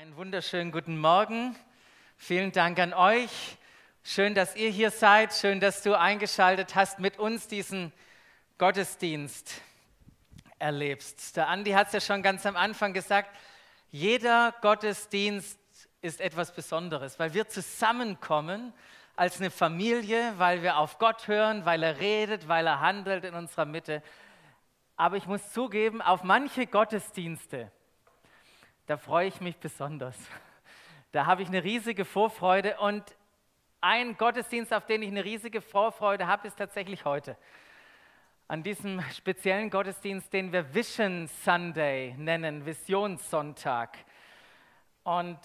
Einen 0.00 0.16
wunderschönen 0.16 0.70
guten 0.70 0.96
Morgen. 0.96 1.56
Vielen 2.16 2.52
Dank 2.52 2.78
an 2.78 2.94
euch. 2.94 3.56
Schön, 4.04 4.32
dass 4.32 4.54
ihr 4.54 4.70
hier 4.70 4.92
seid. 4.92 5.34
Schön, 5.34 5.58
dass 5.58 5.82
du 5.82 5.98
eingeschaltet 5.98 6.76
hast, 6.76 7.00
mit 7.00 7.18
uns 7.18 7.48
diesen 7.48 7.92
Gottesdienst 8.58 9.60
erlebst. 10.60 11.36
Der 11.36 11.48
Andi 11.48 11.72
hat 11.72 11.88
es 11.88 11.94
ja 11.94 12.00
schon 12.00 12.22
ganz 12.22 12.46
am 12.46 12.54
Anfang 12.54 12.92
gesagt. 12.92 13.36
Jeder 13.90 14.54
Gottesdienst 14.60 15.58
ist 16.00 16.20
etwas 16.20 16.54
Besonderes, 16.54 17.18
weil 17.18 17.34
wir 17.34 17.48
zusammenkommen 17.48 18.72
als 19.16 19.40
eine 19.40 19.50
Familie, 19.50 20.32
weil 20.36 20.62
wir 20.62 20.76
auf 20.76 21.00
Gott 21.00 21.26
hören, 21.26 21.64
weil 21.64 21.82
er 21.82 21.98
redet, 21.98 22.46
weil 22.46 22.68
er 22.68 22.78
handelt 22.78 23.24
in 23.24 23.34
unserer 23.34 23.64
Mitte. 23.64 24.04
Aber 24.94 25.16
ich 25.16 25.26
muss 25.26 25.52
zugeben, 25.52 26.00
auf 26.00 26.22
manche 26.22 26.68
Gottesdienste, 26.68 27.72
da 28.88 28.96
freue 28.96 29.28
ich 29.28 29.40
mich 29.42 29.58
besonders. 29.58 30.16
Da 31.12 31.26
habe 31.26 31.42
ich 31.42 31.48
eine 31.48 31.62
riesige 31.62 32.06
Vorfreude 32.06 32.78
und 32.78 33.04
ein 33.82 34.16
Gottesdienst, 34.16 34.72
auf 34.72 34.86
den 34.86 35.02
ich 35.02 35.08
eine 35.08 35.24
riesige 35.24 35.60
Vorfreude 35.60 36.26
habe, 36.26 36.48
ist 36.48 36.56
tatsächlich 36.56 37.04
heute. 37.04 37.36
An 38.48 38.62
diesem 38.62 39.02
speziellen 39.12 39.68
Gottesdienst, 39.68 40.32
den 40.32 40.52
wir 40.52 40.74
Vision 40.74 41.28
Sunday 41.44 42.14
nennen, 42.16 42.64
Visionssonntag. 42.64 43.98
Und 45.04 45.38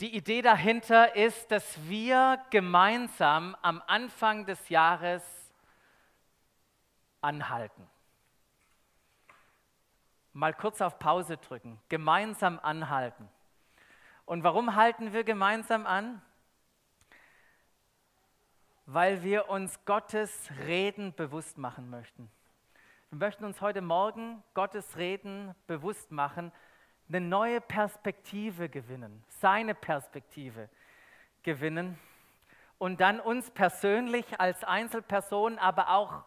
die 0.00 0.14
Idee 0.14 0.40
dahinter 0.40 1.16
ist, 1.16 1.50
dass 1.50 1.80
wir 1.88 2.40
gemeinsam 2.50 3.56
am 3.60 3.82
Anfang 3.88 4.46
des 4.46 4.68
Jahres 4.68 5.24
anhalten 7.20 7.88
mal 10.38 10.54
kurz 10.54 10.80
auf 10.80 11.00
Pause 11.00 11.36
drücken, 11.36 11.80
gemeinsam 11.88 12.60
anhalten. 12.62 13.28
Und 14.24 14.44
warum 14.44 14.76
halten 14.76 15.12
wir 15.12 15.24
gemeinsam 15.24 15.84
an? 15.84 16.22
Weil 18.86 19.24
wir 19.24 19.50
uns 19.50 19.84
Gottes 19.84 20.48
Reden 20.64 21.12
bewusst 21.12 21.58
machen 21.58 21.90
möchten. 21.90 22.30
Wir 23.10 23.18
möchten 23.18 23.44
uns 23.44 23.60
heute 23.60 23.80
Morgen 23.80 24.40
Gottes 24.54 24.96
Reden 24.96 25.56
bewusst 25.66 26.12
machen, 26.12 26.52
eine 27.08 27.20
neue 27.20 27.60
Perspektive 27.60 28.68
gewinnen, 28.68 29.24
seine 29.40 29.74
Perspektive 29.74 30.68
gewinnen 31.42 31.98
und 32.78 33.00
dann 33.00 33.18
uns 33.18 33.50
persönlich 33.50 34.38
als 34.38 34.62
Einzelperson, 34.62 35.58
aber 35.58 35.88
auch 35.88 36.22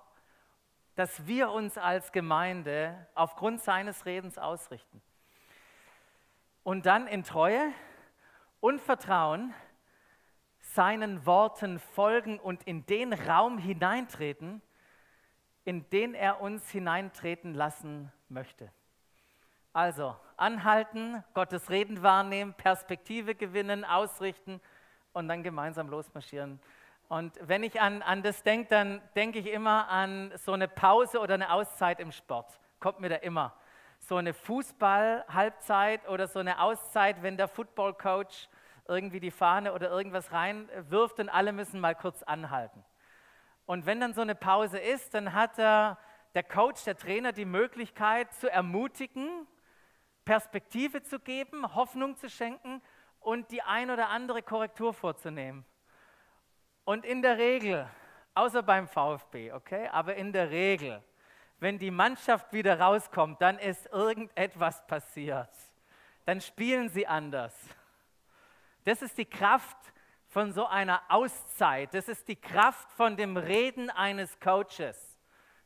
dass 1.01 1.25
wir 1.25 1.49
uns 1.49 1.79
als 1.79 2.11
Gemeinde 2.11 3.07
aufgrund 3.15 3.59
seines 3.59 4.05
Redens 4.05 4.37
ausrichten. 4.37 5.01
Und 6.61 6.85
dann 6.85 7.07
in 7.07 7.23
Treue 7.23 7.73
und 8.59 8.79
Vertrauen 8.79 9.51
seinen 10.59 11.25
Worten 11.25 11.79
folgen 11.79 12.39
und 12.39 12.61
in 12.65 12.85
den 12.85 13.13
Raum 13.13 13.57
hineintreten, 13.57 14.61
in 15.65 15.89
den 15.89 16.13
er 16.13 16.39
uns 16.39 16.69
hineintreten 16.69 17.55
lassen 17.55 18.11
möchte. 18.29 18.71
Also 19.73 20.15
anhalten, 20.37 21.23
Gottes 21.33 21.71
Reden 21.71 22.03
wahrnehmen, 22.03 22.53
Perspektive 22.53 23.33
gewinnen, 23.33 23.85
ausrichten 23.85 24.61
und 25.13 25.27
dann 25.27 25.41
gemeinsam 25.41 25.89
losmarschieren 25.89 26.59
und 27.11 27.37
wenn 27.41 27.61
ich 27.61 27.81
an, 27.81 28.01
an 28.03 28.23
das 28.23 28.41
denke, 28.41 28.69
dann 28.69 29.01
denke 29.17 29.39
ich 29.39 29.47
immer 29.47 29.89
an 29.89 30.31
so 30.37 30.53
eine 30.53 30.69
Pause 30.69 31.19
oder 31.19 31.33
eine 31.33 31.51
Auszeit 31.51 31.99
im 31.99 32.13
Sport. 32.13 32.57
Kommt 32.79 33.01
mir 33.01 33.09
da 33.09 33.17
immer. 33.17 33.53
So 33.99 34.15
eine 34.15 34.33
Fußball-Halbzeit 34.33 36.07
oder 36.07 36.29
so 36.29 36.39
eine 36.39 36.61
Auszeit, 36.61 37.21
wenn 37.21 37.35
der 37.35 37.49
Football-Coach 37.49 38.47
irgendwie 38.87 39.19
die 39.19 39.29
Fahne 39.29 39.73
oder 39.73 39.89
irgendwas 39.89 40.31
reinwirft 40.31 41.19
und 41.19 41.27
alle 41.27 41.51
müssen 41.51 41.81
mal 41.81 41.95
kurz 41.95 42.23
anhalten. 42.23 42.81
Und 43.65 43.85
wenn 43.85 43.99
dann 43.99 44.13
so 44.13 44.21
eine 44.21 44.33
Pause 44.33 44.79
ist, 44.79 45.13
dann 45.13 45.33
hat 45.33 45.57
der, 45.57 45.97
der 46.33 46.43
Coach, 46.43 46.85
der 46.85 46.95
Trainer 46.95 47.33
die 47.33 47.43
Möglichkeit 47.43 48.31
zu 48.35 48.49
ermutigen, 48.49 49.45
Perspektive 50.23 51.03
zu 51.03 51.19
geben, 51.19 51.75
Hoffnung 51.75 52.15
zu 52.15 52.29
schenken 52.29 52.81
und 53.19 53.51
die 53.51 53.63
ein 53.63 53.91
oder 53.91 54.07
andere 54.07 54.41
Korrektur 54.41 54.93
vorzunehmen. 54.93 55.65
Und 56.91 57.05
in 57.05 57.21
der 57.21 57.37
Regel, 57.37 57.87
außer 58.33 58.63
beim 58.63 58.85
VfB, 58.85 59.53
okay, 59.53 59.87
aber 59.93 60.15
in 60.15 60.33
der 60.33 60.49
Regel, 60.51 61.01
wenn 61.59 61.79
die 61.79 61.89
Mannschaft 61.89 62.51
wieder 62.51 62.81
rauskommt, 62.81 63.41
dann 63.41 63.57
ist 63.59 63.85
irgendetwas 63.93 64.85
passiert. 64.87 65.47
Dann 66.25 66.41
spielen 66.41 66.89
sie 66.89 67.07
anders. 67.07 67.55
Das 68.83 69.01
ist 69.01 69.17
die 69.17 69.25
Kraft 69.25 69.77
von 70.27 70.51
so 70.51 70.65
einer 70.65 71.01
Auszeit. 71.07 71.93
Das 71.93 72.09
ist 72.09 72.27
die 72.27 72.35
Kraft 72.35 72.91
von 72.91 73.15
dem 73.15 73.37
Reden 73.37 73.89
eines 73.89 74.37
Coaches. 74.41 75.17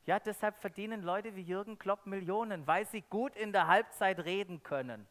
Ja, 0.06 0.19
deshalb 0.19 0.59
verdienen 0.62 1.02
Leute 1.02 1.36
wie 1.36 1.42
Jürgen 1.42 1.80
Klopp 1.80 2.06
Millionen, 2.06 2.68
weil 2.68 2.86
sie 2.86 3.02
gut 3.02 3.36
in 3.36 3.52
der 3.52 3.66
Halbzeit 3.66 4.19
reden 4.19 4.62
können. 4.62 5.07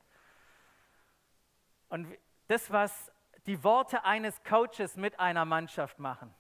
Und 1.88 2.06
das, 2.46 2.70
was 2.70 3.10
die 3.46 3.62
Worte 3.62 4.04
eines 4.04 4.42
Coaches 4.42 4.96
mit 4.96 5.20
einer 5.20 5.44
Mannschaft 5.44 5.98
machen. 5.98 6.34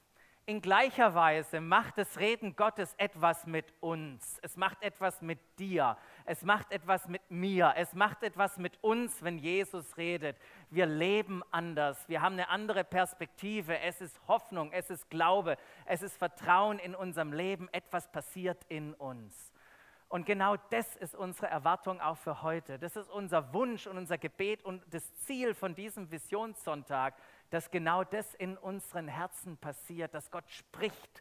In 0.46 0.60
gleicher 0.60 1.14
Weise 1.14 1.58
macht 1.62 1.96
das 1.96 2.18
Reden 2.18 2.54
Gottes 2.54 2.92
etwas 2.98 3.46
mit 3.46 3.72
uns. 3.80 4.38
Es 4.42 4.58
macht 4.58 4.82
etwas 4.82 5.22
mit 5.22 5.38
dir. 5.58 5.96
Es 6.26 6.42
macht 6.42 6.70
etwas 6.70 7.08
mit 7.08 7.22
mir. 7.30 7.72
Es 7.78 7.94
macht 7.94 8.22
etwas 8.22 8.58
mit 8.58 8.76
uns, 8.82 9.22
wenn 9.22 9.38
Jesus 9.38 9.96
redet. 9.96 10.36
Wir 10.68 10.84
leben 10.84 11.42
anders. 11.50 12.06
Wir 12.10 12.20
haben 12.20 12.34
eine 12.34 12.50
andere 12.50 12.84
Perspektive. 12.84 13.78
Es 13.78 14.02
ist 14.02 14.20
Hoffnung. 14.28 14.70
Es 14.72 14.90
ist 14.90 15.08
Glaube. 15.08 15.56
Es 15.86 16.02
ist 16.02 16.18
Vertrauen 16.18 16.78
in 16.78 16.94
unserem 16.94 17.32
Leben. 17.32 17.70
Etwas 17.72 18.12
passiert 18.12 18.64
in 18.68 18.92
uns. 18.92 19.53
Und 20.14 20.26
genau 20.26 20.56
das 20.70 20.94
ist 20.94 21.16
unsere 21.16 21.48
Erwartung 21.48 22.00
auch 22.00 22.16
für 22.16 22.42
heute. 22.42 22.78
Das 22.78 22.94
ist 22.94 23.10
unser 23.10 23.52
Wunsch 23.52 23.88
und 23.88 23.98
unser 23.98 24.16
Gebet 24.16 24.64
und 24.64 24.80
das 24.94 25.02
Ziel 25.16 25.54
von 25.54 25.74
diesem 25.74 26.08
Visionssonntag, 26.08 27.16
dass 27.50 27.68
genau 27.68 28.04
das 28.04 28.32
in 28.34 28.56
unseren 28.56 29.08
Herzen 29.08 29.56
passiert, 29.56 30.14
dass 30.14 30.30
Gott 30.30 30.48
spricht 30.48 31.20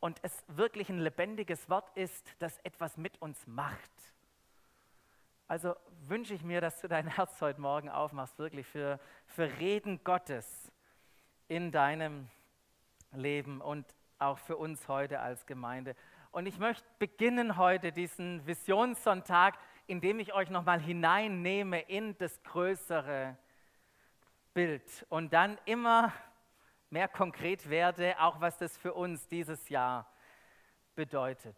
und 0.00 0.18
es 0.20 0.44
wirklich 0.48 0.90
ein 0.90 0.98
lebendiges 0.98 1.70
Wort 1.70 1.90
ist, 1.96 2.26
das 2.40 2.58
etwas 2.58 2.98
mit 2.98 3.22
uns 3.22 3.46
macht. 3.46 3.90
Also 5.48 5.74
wünsche 6.02 6.34
ich 6.34 6.42
mir, 6.42 6.60
dass 6.60 6.78
du 6.82 6.88
dein 6.88 7.06
Herz 7.06 7.40
heute 7.40 7.62
Morgen 7.62 7.88
aufmachst, 7.88 8.38
wirklich 8.38 8.66
für, 8.66 9.00
für 9.28 9.50
Reden 9.58 10.04
Gottes 10.04 10.70
in 11.48 11.72
deinem 11.72 12.28
Leben 13.12 13.62
und 13.62 13.86
auch 14.18 14.36
für 14.36 14.58
uns 14.58 14.88
heute 14.88 15.20
als 15.20 15.46
Gemeinde. 15.46 15.96
Und 16.32 16.46
ich 16.46 16.58
möchte 16.58 16.86
beginnen 16.98 17.56
heute 17.56 17.90
diesen 17.90 18.46
Visionssonntag, 18.46 19.58
indem 19.88 20.20
ich 20.20 20.32
euch 20.32 20.48
nochmal 20.48 20.80
hineinnehme 20.80 21.80
in 21.80 22.16
das 22.18 22.40
größere 22.44 23.36
Bild 24.54 25.06
und 25.08 25.32
dann 25.32 25.58
immer 25.64 26.12
mehr 26.88 27.08
konkret 27.08 27.68
werde, 27.68 28.14
auch 28.20 28.40
was 28.40 28.58
das 28.58 28.76
für 28.78 28.94
uns 28.94 29.26
dieses 29.26 29.68
Jahr 29.68 30.08
bedeutet. 30.94 31.56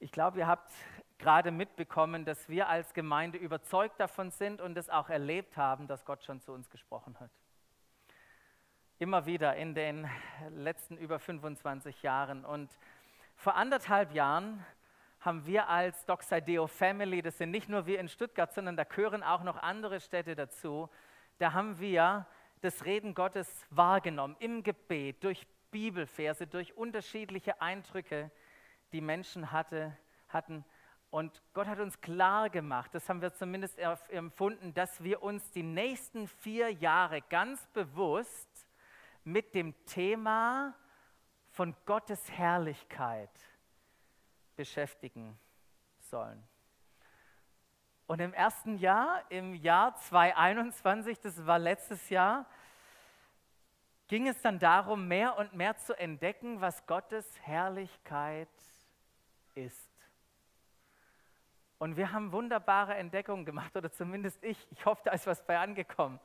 Ich 0.00 0.10
glaube, 0.10 0.40
ihr 0.40 0.48
habt 0.48 0.72
gerade 1.18 1.52
mitbekommen, 1.52 2.24
dass 2.24 2.48
wir 2.48 2.68
als 2.68 2.92
Gemeinde 2.92 3.38
überzeugt 3.38 4.00
davon 4.00 4.32
sind 4.32 4.60
und 4.60 4.76
es 4.76 4.90
auch 4.90 5.08
erlebt 5.08 5.56
haben, 5.56 5.86
dass 5.86 6.04
Gott 6.04 6.24
schon 6.24 6.40
zu 6.40 6.52
uns 6.52 6.70
gesprochen 6.70 7.18
hat. 7.20 7.30
Immer 8.98 9.26
wieder 9.26 9.56
in 9.56 9.74
den 9.74 10.08
letzten 10.50 10.96
über 10.96 11.18
25 11.18 12.02
Jahren. 12.02 12.44
Und 12.44 12.70
vor 13.36 13.54
anderthalb 13.54 14.12
Jahren 14.12 14.64
haben 15.20 15.46
wir 15.46 15.68
als 15.68 16.04
Doxideo 16.06 16.66
Family, 16.66 17.22
das 17.22 17.38
sind 17.38 17.50
nicht 17.50 17.68
nur 17.68 17.86
wir 17.86 18.00
in 18.00 18.08
Stuttgart, 18.08 18.52
sondern 18.52 18.76
da 18.76 18.84
gehören 18.84 19.22
auch 19.22 19.42
noch 19.42 19.56
andere 19.56 20.00
Städte 20.00 20.34
dazu, 20.34 20.88
da 21.38 21.52
haben 21.52 21.78
wir 21.78 22.26
das 22.60 22.84
Reden 22.84 23.14
Gottes 23.14 23.66
wahrgenommen 23.70 24.36
im 24.38 24.62
Gebet, 24.62 25.22
durch 25.22 25.46
Bibelverse, 25.70 26.46
durch 26.46 26.76
unterschiedliche 26.76 27.60
Eindrücke, 27.60 28.30
die 28.92 29.00
Menschen 29.00 29.52
hatte, 29.52 29.96
hatten. 30.28 30.64
Und 31.10 31.42
Gott 31.52 31.66
hat 31.66 31.80
uns 31.80 32.00
klar 32.00 32.48
gemacht, 32.48 32.94
das 32.94 33.08
haben 33.08 33.20
wir 33.20 33.34
zumindest 33.34 33.78
empfunden, 34.08 34.72
dass 34.74 35.02
wir 35.02 35.22
uns 35.22 35.50
die 35.50 35.62
nächsten 35.62 36.28
vier 36.28 36.70
Jahre 36.70 37.20
ganz 37.22 37.66
bewusst 37.68 38.66
mit 39.24 39.54
dem 39.54 39.74
Thema 39.86 40.74
von 41.56 41.74
Gottes 41.86 42.30
Herrlichkeit 42.30 43.30
beschäftigen 44.56 45.38
sollen. 46.00 46.42
Und 48.06 48.20
im 48.20 48.34
ersten 48.34 48.76
Jahr, 48.76 49.22
im 49.30 49.54
Jahr 49.54 49.96
2021, 49.96 51.18
das 51.18 51.46
war 51.46 51.58
letztes 51.58 52.10
Jahr, 52.10 52.44
ging 54.06 54.28
es 54.28 54.40
dann 54.42 54.58
darum, 54.58 55.08
mehr 55.08 55.38
und 55.38 55.54
mehr 55.54 55.78
zu 55.78 55.98
entdecken, 55.98 56.60
was 56.60 56.86
Gottes 56.86 57.26
Herrlichkeit 57.40 58.50
ist. 59.54 59.90
Und 61.78 61.96
wir 61.96 62.12
haben 62.12 62.32
wunderbare 62.32 62.96
Entdeckungen 62.96 63.46
gemacht, 63.46 63.74
oder 63.74 63.90
zumindest 63.90 64.44
ich. 64.44 64.70
Ich 64.72 64.84
hoffe, 64.84 65.00
da 65.06 65.12
ist 65.12 65.26
was 65.26 65.42
bei 65.46 65.58
angekommen 65.58 66.20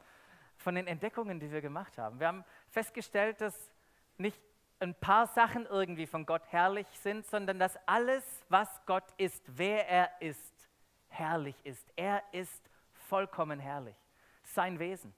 von 0.57 0.75
den 0.75 0.87
Entdeckungen, 0.87 1.39
die 1.39 1.49
wir 1.51 1.61
gemacht 1.61 1.97
haben. 1.97 2.19
Wir 2.19 2.27
haben 2.27 2.43
festgestellt, 2.69 3.39
dass 3.39 3.71
nicht 4.17 4.39
ein 4.81 4.95
paar 4.95 5.27
Sachen 5.27 5.65
irgendwie 5.67 6.07
von 6.07 6.25
Gott 6.25 6.41
herrlich 6.49 6.87
sind, 6.99 7.25
sondern 7.25 7.59
dass 7.59 7.77
alles, 7.85 8.23
was 8.49 8.67
Gott 8.85 9.05
ist, 9.17 9.43
wer 9.47 9.87
er 9.87 10.21
ist, 10.21 10.69
herrlich 11.09 11.55
ist. 11.65 11.87
Er 11.95 12.23
ist 12.31 12.69
vollkommen 12.93 13.59
herrlich. 13.59 13.95
Sein 14.43 14.79
Wesen. 14.79 15.13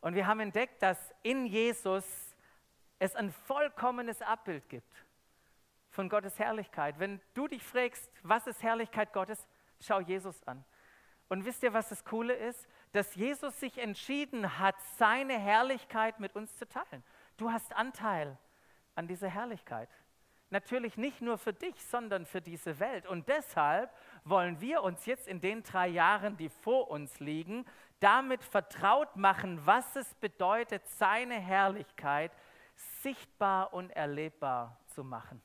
Und 0.00 0.14
wir 0.14 0.26
haben 0.26 0.40
entdeckt, 0.40 0.82
dass 0.82 1.12
in 1.22 1.46
Jesus 1.46 2.04
es 2.98 3.16
ein 3.16 3.32
vollkommenes 3.32 4.22
Abbild 4.22 4.68
gibt 4.68 5.04
von 5.90 6.08
Gottes 6.08 6.38
Herrlichkeit. 6.38 6.98
Wenn 6.98 7.20
du 7.34 7.48
dich 7.48 7.62
fragst, 7.62 8.10
was 8.22 8.46
ist 8.46 8.62
Herrlichkeit 8.62 9.12
Gottes, 9.12 9.48
schau 9.80 10.00
Jesus 10.00 10.42
an. 10.46 10.64
Und 11.28 11.44
wisst 11.44 11.62
ihr, 11.62 11.72
was 11.72 11.88
das 11.88 12.04
Coole 12.04 12.34
ist? 12.34 12.68
Dass 12.92 13.14
Jesus 13.14 13.58
sich 13.58 13.78
entschieden 13.78 14.58
hat, 14.58 14.76
seine 14.96 15.38
Herrlichkeit 15.38 16.20
mit 16.20 16.34
uns 16.36 16.56
zu 16.56 16.68
teilen. 16.68 17.02
Du 17.36 17.50
hast 17.50 17.74
Anteil 17.74 18.36
an 19.00 19.08
dieser 19.08 19.28
Herrlichkeit. 19.28 19.88
Natürlich 20.50 20.98
nicht 20.98 21.22
nur 21.22 21.38
für 21.38 21.54
dich, 21.54 21.82
sondern 21.86 22.26
für 22.26 22.42
diese 22.42 22.78
Welt. 22.80 23.06
Und 23.06 23.28
deshalb 23.28 23.90
wollen 24.24 24.60
wir 24.60 24.82
uns 24.82 25.06
jetzt 25.06 25.26
in 25.26 25.40
den 25.40 25.62
drei 25.62 25.88
Jahren, 25.88 26.36
die 26.36 26.50
vor 26.50 26.90
uns 26.90 27.18
liegen, 27.18 27.64
damit 28.00 28.42
vertraut 28.44 29.16
machen, 29.16 29.64
was 29.64 29.96
es 29.96 30.14
bedeutet, 30.16 30.86
seine 30.86 31.34
Herrlichkeit 31.40 32.30
sichtbar 32.74 33.72
und 33.72 33.90
erlebbar 33.90 34.78
zu 34.88 35.02
machen. 35.02 35.40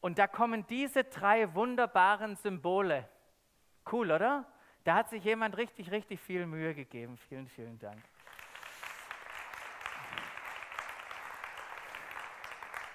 Und 0.00 0.18
da 0.18 0.26
kommen 0.26 0.66
diese 0.66 1.04
drei 1.04 1.54
wunderbaren 1.54 2.34
Symbole. 2.34 3.08
Cool, 3.92 4.10
oder? 4.10 4.44
Da 4.82 4.96
hat 4.96 5.10
sich 5.10 5.22
jemand 5.22 5.56
richtig, 5.56 5.92
richtig 5.92 6.20
viel 6.20 6.46
Mühe 6.46 6.74
gegeben. 6.74 7.16
Vielen, 7.16 7.48
vielen 7.48 7.78
Dank. 7.78 8.02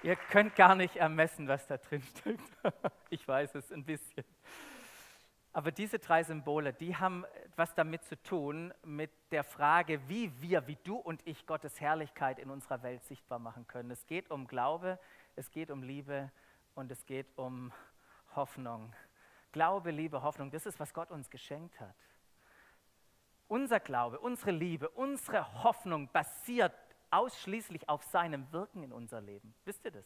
Ihr 0.04 0.16
könnt 0.16 0.54
gar 0.54 0.74
nicht 0.74 0.96
ermessen, 0.96 1.48
was 1.48 1.66
da 1.66 1.78
drin 1.78 2.02
steht. 2.02 2.38
Ich 3.08 3.26
weiß 3.26 3.54
es 3.54 3.72
ein 3.72 3.84
bisschen. 3.84 4.24
Aber 5.54 5.72
diese 5.72 5.98
drei 5.98 6.22
Symbole, 6.22 6.74
die 6.74 6.94
haben 6.94 7.24
was 7.56 7.74
damit 7.74 8.04
zu 8.04 8.22
tun, 8.22 8.74
mit 8.82 9.10
der 9.30 9.44
Frage, 9.44 10.06
wie 10.06 10.30
wir, 10.42 10.66
wie 10.66 10.76
du 10.84 10.96
und 10.96 11.26
ich 11.26 11.46
Gottes 11.46 11.80
Herrlichkeit 11.80 12.38
in 12.38 12.50
unserer 12.50 12.82
Welt 12.82 13.02
sichtbar 13.04 13.38
machen 13.38 13.66
können. 13.66 13.90
Es 13.90 14.06
geht 14.06 14.30
um 14.30 14.46
Glaube, 14.46 14.98
es 15.36 15.50
geht 15.50 15.70
um 15.70 15.82
Liebe 15.82 16.30
und 16.74 16.92
es 16.92 17.06
geht 17.06 17.28
um 17.38 17.72
Hoffnung. 18.36 18.92
Glaube, 19.52 19.90
Liebe, 19.90 20.22
Hoffnung, 20.22 20.50
das 20.50 20.66
ist, 20.66 20.78
was 20.78 20.92
Gott 20.92 21.10
uns 21.10 21.30
geschenkt 21.30 21.80
hat. 21.80 21.96
Unser 23.48 23.80
Glaube, 23.80 24.18
unsere 24.18 24.50
Liebe, 24.50 24.90
unsere 24.90 25.62
Hoffnung 25.62 26.10
basiert 26.12 26.74
ausschließlich 27.14 27.88
auf 27.88 28.02
seinem 28.04 28.50
Wirken 28.52 28.82
in 28.82 28.92
unser 28.92 29.20
Leben. 29.20 29.54
Wisst 29.64 29.84
ihr 29.84 29.90
das? 29.90 30.04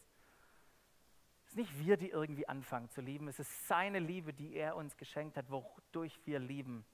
Es 1.45 1.53
ist 1.53 1.57
nicht 1.57 1.79
wir, 1.79 1.97
die 1.97 2.11
irgendwie 2.11 2.47
anfangen 2.47 2.91
zu 2.91 3.01
lieben, 3.01 3.29
es 3.29 3.39
ist 3.39 3.67
seine 3.67 3.99
Liebe, 3.99 4.35
die 4.35 4.55
er 4.55 4.77
uns 4.77 4.97
geschenkt 4.97 5.37
hat, 5.39 5.51
wodurch 5.51 6.21
wir 6.27 6.39
lieben 6.39 6.85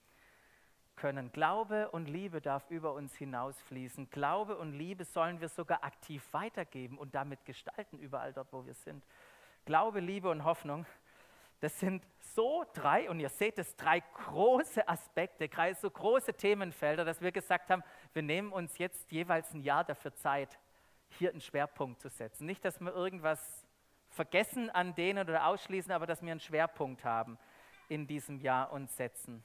können. 0.95 1.33
Glaube 1.33 1.91
und 1.91 2.09
Liebe 2.09 2.41
darf 2.41 2.71
über 2.71 2.93
uns 2.93 3.17
hinausfließen. 3.17 4.11
Glaube 4.11 4.57
und 4.57 4.73
Liebe 4.73 5.05
sollen 5.05 5.41
wir 5.41 5.49
sogar 5.49 5.83
aktiv 5.83 6.23
weitergeben 6.33 6.99
und 6.99 7.17
damit 7.17 7.45
gestalten, 7.45 7.99
überall 7.99 8.33
dort, 8.33 8.53
wo 8.53 8.65
wir 8.65 8.75
sind. 8.75 9.05
Glaube, 9.65 9.99
Liebe 9.99 10.31
und 10.31 10.45
Hoffnung, 10.45 10.87
das 11.61 11.81
sind 11.81 12.07
so 12.21 12.65
drei, 12.75 13.09
und 13.09 13.21
ihr 13.21 13.31
seht 13.31 13.59
es, 13.59 13.75
drei 13.77 14.01
große 14.01 14.87
Aspekte, 14.87 15.49
so 15.75 15.91
große 15.91 16.35
Themenfelder, 16.35 17.05
dass 17.05 17.23
wir 17.23 17.33
gesagt 17.33 17.71
haben, 17.71 17.83
wir 18.15 18.23
nehmen 18.23 18.53
uns 18.53 18.79
jetzt 18.79 19.11
jeweils 19.13 19.53
ein 19.53 19.61
Jahr 19.61 19.85
dafür 19.85 20.15
Zeit, 20.15 20.59
hier 21.11 21.31
einen 21.31 21.41
Schwerpunkt 21.41 22.01
zu 22.01 22.09
setzen. 22.09 22.47
Nicht, 22.47 22.65
dass 22.65 22.81
wir 22.81 22.93
irgendwas 22.95 23.67
vergessen 24.09 24.71
an 24.71 24.95
denen 24.95 25.29
oder 25.29 25.47
ausschließen, 25.47 25.93
aber 25.93 26.07
dass 26.07 26.23
wir 26.23 26.31
einen 26.31 26.41
Schwerpunkt 26.41 27.05
haben 27.05 27.39
in 27.89 28.07
diesem 28.07 28.39
Jahr 28.39 28.73
und 28.73 28.91
setzen. 28.91 29.43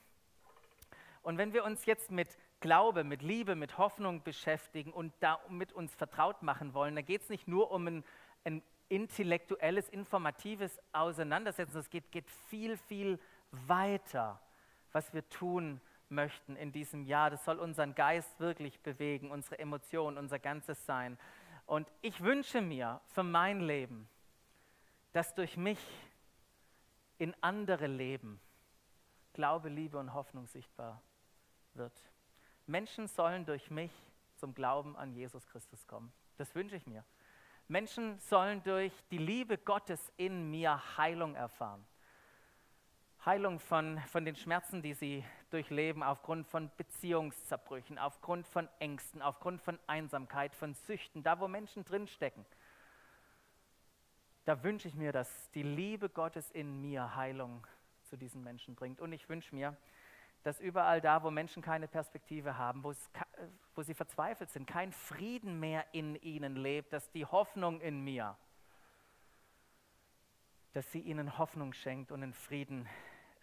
Und 1.22 1.36
wenn 1.36 1.52
wir 1.52 1.64
uns 1.64 1.84
jetzt 1.84 2.10
mit 2.10 2.38
Glaube, 2.60 3.04
mit 3.04 3.22
Liebe, 3.22 3.56
mit 3.56 3.78
Hoffnung 3.78 4.22
beschäftigen 4.22 4.92
und 4.92 5.12
damit 5.20 5.72
uns 5.72 5.94
vertraut 5.94 6.42
machen 6.42 6.72
wollen, 6.72 6.94
dann 6.94 7.04
geht 7.04 7.22
es 7.22 7.28
nicht 7.28 7.48
nur 7.48 7.70
um 7.70 7.86
ein, 7.86 8.04
ein 8.44 8.62
intellektuelles, 8.88 9.88
informatives 9.88 10.78
Auseinandersetzen. 10.92 11.78
Es 11.78 11.90
geht, 11.90 12.10
geht 12.12 12.30
viel, 12.48 12.76
viel 12.76 13.18
weiter, 13.50 14.40
was 14.92 15.12
wir 15.12 15.28
tun 15.28 15.80
möchten 16.10 16.56
in 16.56 16.72
diesem 16.72 17.04
Jahr. 17.04 17.30
Das 17.30 17.44
soll 17.44 17.58
unseren 17.58 17.94
Geist 17.94 18.38
wirklich 18.40 18.80
bewegen, 18.80 19.30
unsere 19.30 19.58
Emotionen, 19.58 20.18
unser 20.18 20.38
ganzes 20.38 20.84
Sein. 20.86 21.18
Und 21.66 21.90
ich 22.02 22.20
wünsche 22.20 22.60
mir 22.60 23.00
für 23.06 23.22
mein 23.22 23.60
Leben, 23.60 24.08
dass 25.12 25.34
durch 25.34 25.56
mich 25.56 25.78
in 27.18 27.34
andere 27.40 27.86
Leben 27.86 28.40
Glaube, 29.32 29.68
Liebe 29.68 29.98
und 29.98 30.12
Hoffnung 30.12 30.46
sichtbar 30.46 31.00
wird. 31.74 31.92
Menschen 32.66 33.06
sollen 33.06 33.44
durch 33.44 33.70
mich 33.70 33.92
zum 34.36 34.54
Glauben 34.54 34.96
an 34.96 35.12
Jesus 35.12 35.46
Christus 35.46 35.86
kommen. 35.86 36.12
Das 36.36 36.54
wünsche 36.54 36.76
ich 36.76 36.86
mir. 36.86 37.04
Menschen 37.68 38.18
sollen 38.18 38.62
durch 38.64 38.92
die 39.10 39.18
Liebe 39.18 39.56
Gottes 39.58 40.12
in 40.16 40.50
mir 40.50 40.96
Heilung 40.96 41.34
erfahren. 41.36 41.86
Heilung 43.24 43.60
von, 43.60 44.00
von 44.08 44.24
den 44.24 44.34
Schmerzen, 44.34 44.82
die 44.82 44.94
sie 44.94 45.24
durchleben, 45.50 46.02
aufgrund 46.02 46.46
von 46.46 46.70
Beziehungszerbrüchen, 46.76 47.98
aufgrund 47.98 48.46
von 48.46 48.68
Ängsten, 48.78 49.20
aufgrund 49.22 49.60
von 49.60 49.78
Einsamkeit, 49.86 50.54
von 50.54 50.74
Süchten, 50.74 51.22
da 51.22 51.40
wo 51.40 51.48
Menschen 51.48 51.84
drinstecken. 51.84 52.46
Da 54.44 54.62
wünsche 54.62 54.88
ich 54.88 54.94
mir, 54.94 55.12
dass 55.12 55.50
die 55.50 55.62
Liebe 55.62 56.08
Gottes 56.08 56.50
in 56.50 56.80
mir 56.80 57.14
Heilung 57.14 57.66
zu 58.04 58.16
diesen 58.16 58.42
Menschen 58.42 58.74
bringt. 58.74 59.00
Und 59.00 59.12
ich 59.12 59.28
wünsche 59.28 59.54
mir, 59.54 59.76
dass 60.42 60.58
überall 60.58 61.00
da, 61.00 61.22
wo 61.22 61.30
Menschen 61.30 61.62
keine 61.62 61.86
Perspektive 61.86 62.56
haben, 62.56 62.82
wo 62.82 63.82
sie 63.82 63.94
verzweifelt 63.94 64.50
sind, 64.50 64.66
kein 64.66 64.92
Frieden 64.92 65.60
mehr 65.60 65.84
in 65.92 66.16
ihnen 66.16 66.56
lebt, 66.56 66.92
dass 66.92 67.10
die 67.10 67.26
Hoffnung 67.26 67.80
in 67.80 68.02
mir, 68.02 68.36
dass 70.72 70.90
sie 70.92 71.00
ihnen 71.00 71.36
Hoffnung 71.36 71.72
schenkt 71.74 72.10
und 72.10 72.22
einen 72.22 72.32
Frieden 72.32 72.88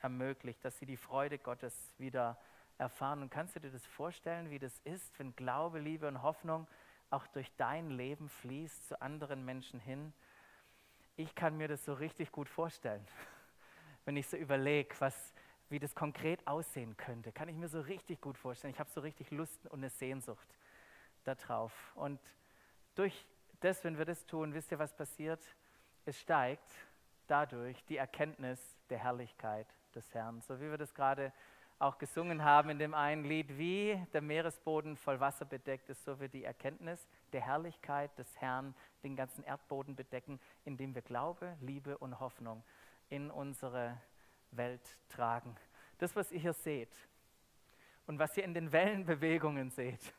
ermöglicht, 0.01 0.63
dass 0.63 0.77
sie 0.77 0.85
die 0.85 0.97
Freude 0.97 1.37
Gottes 1.37 1.93
wieder 1.97 2.37
erfahren. 2.77 3.21
Und 3.21 3.29
kannst 3.29 3.55
du 3.55 3.59
dir 3.59 3.71
das 3.71 3.85
vorstellen, 3.85 4.49
wie 4.49 4.59
das 4.59 4.79
ist, 4.83 5.17
wenn 5.19 5.35
Glaube, 5.35 5.79
Liebe 5.79 6.07
und 6.07 6.21
Hoffnung 6.21 6.67
auch 7.09 7.25
durch 7.27 7.51
dein 7.57 7.89
Leben 7.89 8.29
fließt 8.29 8.87
zu 8.87 9.01
anderen 9.01 9.45
Menschen 9.45 9.79
hin? 9.79 10.13
Ich 11.15 11.33
kann 11.33 11.57
mir 11.57 11.67
das 11.67 11.83
so 11.85 11.93
richtig 11.93 12.31
gut 12.31 12.49
vorstellen, 12.49 13.05
wenn 14.05 14.17
ich 14.17 14.27
so 14.27 14.37
überlege, 14.37 14.95
was 14.99 15.33
wie 15.69 15.79
das 15.79 15.95
konkret 15.95 16.45
aussehen 16.47 16.95
könnte, 16.95 17.31
kann 17.31 17.49
ich 17.49 17.55
mir 17.55 17.67
so 17.67 17.81
richtig 17.81 18.21
gut 18.21 18.37
vorstellen. 18.37 18.73
Ich 18.73 18.79
habe 18.79 18.89
so 18.89 19.01
richtig 19.01 19.31
Lust 19.31 19.67
und 19.67 19.79
eine 19.79 19.89
Sehnsucht 19.89 20.47
darauf. 21.25 21.73
Und 21.95 22.19
durch 22.95 23.25
das, 23.59 23.83
wenn 23.83 23.97
wir 23.97 24.05
das 24.05 24.25
tun, 24.25 24.53
wisst 24.53 24.71
ihr, 24.71 24.79
was 24.79 24.95
passiert? 24.95 25.43
Es 26.05 26.19
steigt 26.19 26.71
dadurch 27.27 27.83
die 27.85 27.97
Erkenntnis 27.97 28.77
der 28.89 28.99
Herrlichkeit 28.99 29.67
des 29.97 30.13
Herrn. 30.13 30.41
So 30.41 30.59
wie 30.61 30.69
wir 30.69 30.77
das 30.77 30.93
gerade 30.93 31.33
auch 31.79 31.97
gesungen 31.97 32.43
haben 32.43 32.69
in 32.69 32.79
dem 32.79 32.93
einen 32.93 33.23
Lied, 33.23 33.57
wie 33.57 34.01
der 34.13 34.21
Meeresboden 34.21 34.95
voll 34.95 35.19
Wasser 35.19 35.45
bedeckt 35.45 35.89
ist, 35.89 36.03
so 36.03 36.19
wird 36.19 36.33
die 36.33 36.43
Erkenntnis 36.43 37.07
der 37.33 37.41
Herrlichkeit 37.41 38.17
des 38.17 38.27
Herrn 38.39 38.73
den 39.03 39.15
ganzen 39.15 39.43
Erdboden 39.43 39.95
bedecken, 39.95 40.39
indem 40.65 40.95
wir 40.95 41.01
Glaube, 41.01 41.55
Liebe 41.61 41.97
und 41.97 42.19
Hoffnung 42.19 42.63
in 43.09 43.29
unsere 43.29 43.99
Welt 44.51 44.97
tragen. 45.09 45.55
Das, 45.99 46.15
was 46.15 46.31
ihr 46.31 46.39
hier 46.39 46.53
seht 46.53 46.95
und 48.07 48.17
was 48.17 48.35
ihr 48.37 48.43
in 48.43 48.53
den 48.53 48.71
Wellenbewegungen 48.71 49.69
seht, 49.69 50.13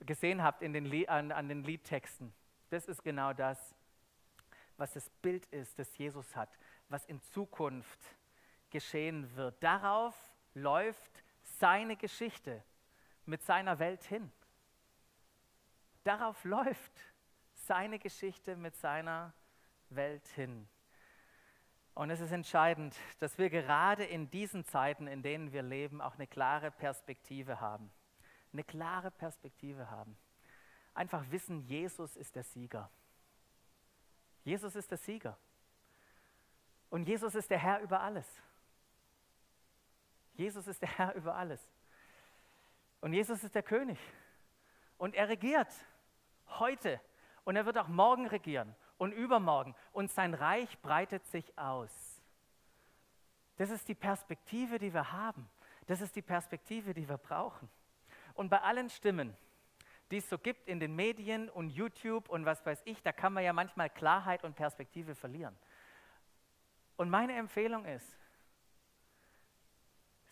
gesehen 0.00 0.42
habt 0.42 0.62
in 0.62 0.72
den 0.72 1.08
an, 1.08 1.32
an 1.32 1.48
den 1.48 1.62
Liedtexten, 1.62 2.32
das 2.70 2.86
ist 2.86 3.02
genau 3.02 3.32
das, 3.32 3.74
was 4.78 4.94
das 4.94 5.10
Bild 5.20 5.46
ist, 5.46 5.78
das 5.78 5.96
Jesus 5.98 6.34
hat, 6.34 6.48
was 6.88 7.04
in 7.04 7.20
Zukunft 7.20 8.00
geschehen 8.72 9.36
wird. 9.36 9.62
Darauf 9.62 10.16
läuft 10.54 11.22
seine 11.42 11.96
Geschichte 11.96 12.64
mit 13.24 13.42
seiner 13.42 13.78
Welt 13.78 14.02
hin. 14.02 14.32
Darauf 16.02 16.42
läuft 16.44 16.92
seine 17.52 18.00
Geschichte 18.00 18.56
mit 18.56 18.74
seiner 18.74 19.32
Welt 19.90 20.26
hin. 20.28 20.68
Und 21.94 22.10
es 22.10 22.20
ist 22.20 22.32
entscheidend, 22.32 22.96
dass 23.20 23.38
wir 23.38 23.50
gerade 23.50 24.04
in 24.04 24.30
diesen 24.30 24.64
Zeiten, 24.64 25.06
in 25.06 25.22
denen 25.22 25.52
wir 25.52 25.62
leben, 25.62 26.00
auch 26.00 26.14
eine 26.14 26.26
klare 26.26 26.70
Perspektive 26.70 27.60
haben. 27.60 27.92
Eine 28.52 28.64
klare 28.64 29.10
Perspektive 29.10 29.90
haben. 29.90 30.16
Einfach 30.94 31.30
wissen, 31.30 31.60
Jesus 31.60 32.16
ist 32.16 32.34
der 32.34 32.42
Sieger. 32.42 32.90
Jesus 34.44 34.74
ist 34.74 34.90
der 34.90 34.98
Sieger. 34.98 35.38
Und 36.90 37.06
Jesus 37.06 37.34
ist 37.34 37.50
der 37.50 37.58
Herr 37.58 37.80
über 37.80 38.00
alles. 38.00 38.26
Jesus 40.42 40.66
ist 40.66 40.82
der 40.82 40.88
Herr 40.98 41.14
über 41.14 41.34
alles. 41.34 41.66
Und 43.00 43.12
Jesus 43.12 43.42
ist 43.42 43.54
der 43.54 43.62
König. 43.62 43.98
Und 44.98 45.14
er 45.14 45.28
regiert 45.28 45.72
heute. 46.58 47.00
Und 47.44 47.56
er 47.56 47.66
wird 47.66 47.78
auch 47.78 47.88
morgen 47.88 48.26
regieren 48.26 48.74
und 48.98 49.12
übermorgen. 49.12 49.74
Und 49.92 50.10
sein 50.10 50.34
Reich 50.34 50.80
breitet 50.80 51.26
sich 51.26 51.56
aus. 51.58 52.20
Das 53.56 53.70
ist 53.70 53.88
die 53.88 53.94
Perspektive, 53.94 54.78
die 54.78 54.94
wir 54.94 55.12
haben. 55.12 55.48
Das 55.86 56.00
ist 56.00 56.14
die 56.14 56.22
Perspektive, 56.22 56.94
die 56.94 57.08
wir 57.08 57.18
brauchen. 57.18 57.68
Und 58.34 58.48
bei 58.48 58.60
allen 58.60 58.88
Stimmen, 58.88 59.36
die 60.10 60.18
es 60.18 60.28
so 60.28 60.38
gibt 60.38 60.68
in 60.68 60.78
den 60.78 60.94
Medien 60.94 61.48
und 61.50 61.70
YouTube 61.70 62.28
und 62.28 62.44
was 62.44 62.64
weiß 62.64 62.82
ich, 62.84 63.02
da 63.02 63.12
kann 63.12 63.32
man 63.32 63.44
ja 63.44 63.52
manchmal 63.52 63.90
Klarheit 63.90 64.44
und 64.44 64.54
Perspektive 64.54 65.14
verlieren. 65.14 65.56
Und 66.96 67.10
meine 67.10 67.34
Empfehlung 67.34 67.84
ist, 67.84 68.16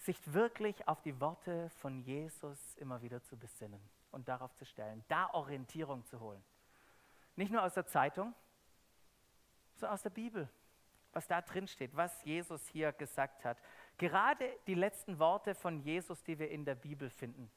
sich 0.00 0.32
wirklich 0.32 0.88
auf 0.88 1.02
die 1.02 1.20
Worte 1.20 1.68
von 1.70 2.00
Jesus 2.00 2.74
immer 2.76 3.02
wieder 3.02 3.22
zu 3.22 3.36
besinnen 3.36 3.80
und 4.10 4.28
darauf 4.28 4.54
zu 4.54 4.64
stellen, 4.64 5.04
da 5.08 5.30
Orientierung 5.34 6.04
zu 6.06 6.20
holen. 6.20 6.42
Nicht 7.36 7.52
nur 7.52 7.62
aus 7.62 7.74
der 7.74 7.86
Zeitung, 7.86 8.34
sondern 9.74 9.94
aus 9.94 10.02
der 10.02 10.10
Bibel, 10.10 10.48
was 11.12 11.26
da 11.26 11.42
drin 11.42 11.66
steht, 11.66 11.94
was 11.94 12.24
Jesus 12.24 12.66
hier 12.68 12.92
gesagt 12.92 13.44
hat. 13.44 13.58
Gerade 13.98 14.48
die 14.66 14.74
letzten 14.74 15.18
Worte 15.18 15.54
von 15.54 15.80
Jesus, 15.80 16.22
die 16.22 16.38
wir 16.38 16.50
in 16.50 16.64
der 16.64 16.74
Bibel 16.74 17.10
finden, 17.10 17.50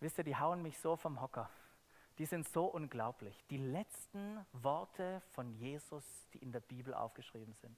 wisst 0.00 0.18
ihr, 0.18 0.24
die 0.24 0.36
hauen 0.36 0.62
mich 0.62 0.78
so 0.78 0.96
vom 0.96 1.20
Hocker. 1.20 1.50
Die 2.18 2.26
sind 2.26 2.48
so 2.48 2.66
unglaublich. 2.66 3.44
Die 3.50 3.58
letzten 3.58 4.46
Worte 4.52 5.20
von 5.32 5.52
Jesus, 5.52 6.04
die 6.32 6.38
in 6.38 6.52
der 6.52 6.60
Bibel 6.60 6.94
aufgeschrieben 6.94 7.54
sind. 7.54 7.76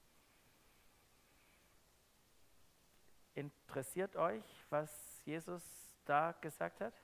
Interessiert 3.37 4.15
euch, 4.15 4.43
was 4.71 5.21
Jesus 5.23 5.61
da 6.05 6.31
gesagt 6.41 6.81
hat? 6.81 6.95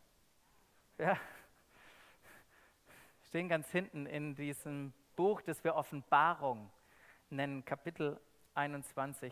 Ja. 0.98 1.16
Stehen 3.28 3.48
ganz 3.48 3.70
hinten 3.70 4.08
in 4.08 4.34
diesem 4.34 4.94
Buch, 5.16 5.44
das 5.44 5.64
wir 5.64 5.76
Offenbarung 5.76 6.72
nennen, 7.30 7.64
Kapitel 7.64 8.20
21. 8.56 9.32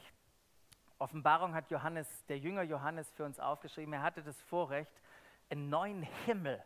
Offenbarung 1.00 1.55
hat 1.55 1.72
Johannes, 1.72 2.08
der 2.27 2.38
Jünger 2.38 2.62
Johannes 2.62 3.12
für 3.13 3.25
uns 3.25 3.39
aufgeschrieben. 3.39 3.96
Er 3.96 4.03
hatte 4.03 4.22
das 4.22 4.39
Vorrecht, 4.43 4.93
einen 5.50 5.72
neuen 5.72 6.03
Himmel 6.03 6.63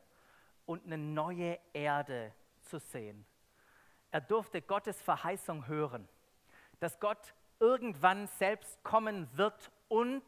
und 0.66 0.84
eine 0.84 0.98
neue 0.98 1.58
Erde 1.72 2.34
zu 2.64 2.80
sehen. 2.80 3.26
Er 4.12 4.20
durfte 4.20 4.62
Gottes 4.62 5.02
Verheißung 5.02 5.68
hören, 5.68 6.10
dass 6.82 7.00
Gott 7.00 7.34
irgendwann 7.62 8.28
selbst 8.28 8.84
kommen 8.84 9.30
wird 9.38 9.72
und 9.88 10.24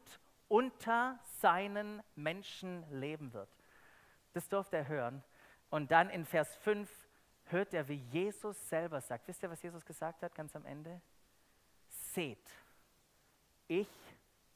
unter 0.48 1.18
seinen 1.40 2.02
Menschen 2.14 2.84
leben 2.90 3.32
wird. 3.32 3.50
Das 4.32 4.48
durfte 4.48 4.78
er 4.78 4.88
hören. 4.88 5.22
Und 5.70 5.90
dann 5.90 6.10
in 6.10 6.24
Vers 6.24 6.54
5 6.56 6.90
hört 7.46 7.74
er, 7.74 7.88
wie 7.88 8.02
Jesus 8.10 8.68
selber 8.68 9.00
sagt. 9.00 9.28
Wisst 9.28 9.42
ihr, 9.42 9.50
was 9.50 9.62
Jesus 9.62 9.84
gesagt 9.84 10.22
hat 10.22 10.34
ganz 10.34 10.54
am 10.56 10.64
Ende? 10.64 11.00
Seht, 11.88 12.50
ich 13.66 13.88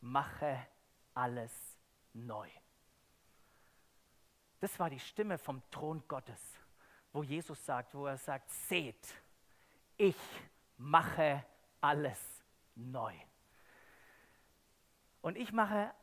mache 0.01 0.67
alles 1.15 1.53
neu. 2.13 2.49
Das 4.61 4.79
war 4.79 4.89
die 4.89 5.01
Stimme 5.01 5.39
vom 5.39 5.63
Thron 5.71 6.03
Gottes, 6.07 6.41
wo 7.13 7.23
Jesus 7.23 7.65
sagt, 7.65 7.95
wo 7.95 8.07
er 8.07 8.17
sagt, 8.17 8.49
seht, 8.51 9.07
ich 9.97 10.17
mache 10.77 11.45
alles 11.81 12.19
neu. 12.75 13.13
Und 15.23 15.39
ich 15.39 15.53
mache 15.53 15.95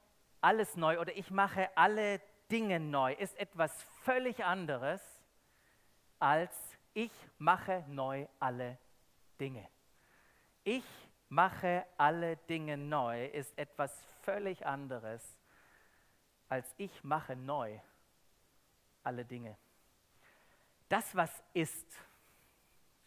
alles 0.42 0.76
neu 0.76 1.00
oder 1.00 1.16
ich 1.16 1.30
mache 1.30 1.70
alle 1.78 2.22
Dinge 2.50 2.80
neu 2.80 3.14
ist 3.14 3.38
etwas 3.38 3.84
völlig 4.02 4.44
anderes 4.44 5.02
als 6.18 6.52
ich 6.94 7.12
mache 7.38 7.86
neu 7.88 8.28
alle 8.40 8.78
Dinge. 9.40 9.68
Ich 10.64 10.86
mache 11.30 11.86
alle 11.98 12.38
Dinge 12.38 12.78
neu 12.78 13.26
ist 13.28 13.56
etwas 13.58 14.02
völlig 14.24 14.66
anderes 14.66 15.38
als 16.50 16.74
ich 16.78 17.04
mache 17.04 17.36
neu 17.36 17.80
alle 19.04 19.24
Dinge. 19.24 19.56
Das, 20.88 21.16
was 21.16 21.44
ist, 21.54 21.86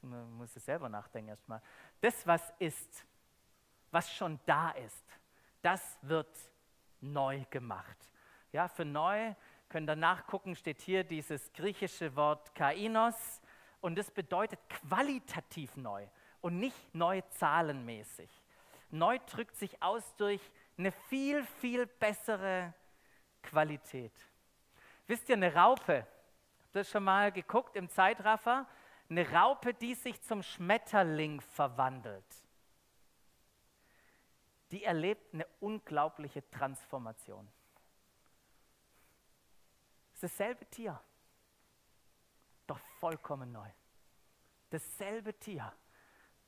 man 0.01 0.31
muss 0.35 0.55
es 0.55 0.65
selber 0.65 0.89
nachdenken 0.89 1.31
erstmal, 1.31 1.61
das, 2.01 2.25
was 2.27 2.53
ist, 2.61 3.05
was 3.91 4.13
schon 4.13 4.39
da 4.47 4.71
ist, 4.71 5.05
das 5.63 5.99
wird 6.03 6.29
neu 7.01 7.45
gemacht. 7.51 7.97
Ja, 8.53 8.69
für 8.69 8.85
neu 8.85 9.35
könnt 9.69 9.89
ihr 9.89 9.97
nachgucken, 9.97 10.55
steht 10.55 10.83
hier 10.83 11.05
dieses 11.05 11.53
griechische 11.53 12.15
Wort 12.15 12.55
kainos 12.55 13.41
und 13.81 13.97
das 13.97 14.11
bedeutet 14.11 14.61
qualitativ 14.69 15.77
neu 15.77 16.07
und 16.41 16.59
nicht 16.59 16.95
neu 16.95 17.23
zahlenmäßig. 17.31 18.31
Neu 18.91 19.19
drückt 19.27 19.57
sich 19.57 19.83
aus 19.83 20.15
durch 20.17 20.41
eine 20.77 20.93
viel, 20.93 21.43
viel 21.61 21.87
bessere 21.87 22.75
Qualität. 23.43 24.13
Wisst 25.07 25.29
ihr, 25.31 25.37
eine 25.37 25.55
Raupe, 25.55 26.07
habt 26.65 26.77
ihr 26.77 26.85
schon 26.85 27.05
mal 27.05 27.33
geguckt 27.33 27.75
im 27.77 27.89
Zeitraffer? 27.89 28.67
Eine 29.09 29.31
Raupe, 29.31 29.73
die 29.73 29.95
sich 29.95 30.21
zum 30.23 30.43
Schmetterling 30.43 31.41
verwandelt 31.41 32.25
die 34.73 34.85
erlebt 34.85 35.35
eine 35.35 35.47
unglaubliche 35.61 36.49
Transformation. 36.51 37.47
Es 40.15 40.23
ist 40.23 40.41
dasselbe 40.41 40.65
Tier, 40.67 40.99
doch 42.67 42.79
vollkommen 42.99 43.53
neu. 43.53 43.69
Dasselbe 44.71 45.39
Tier, 45.39 45.71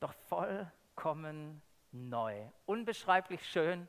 doch 0.00 0.14
vollkommen 0.28 1.60
neu. 1.92 2.48
Unbeschreiblich 2.64 3.46
schön. 3.46 3.86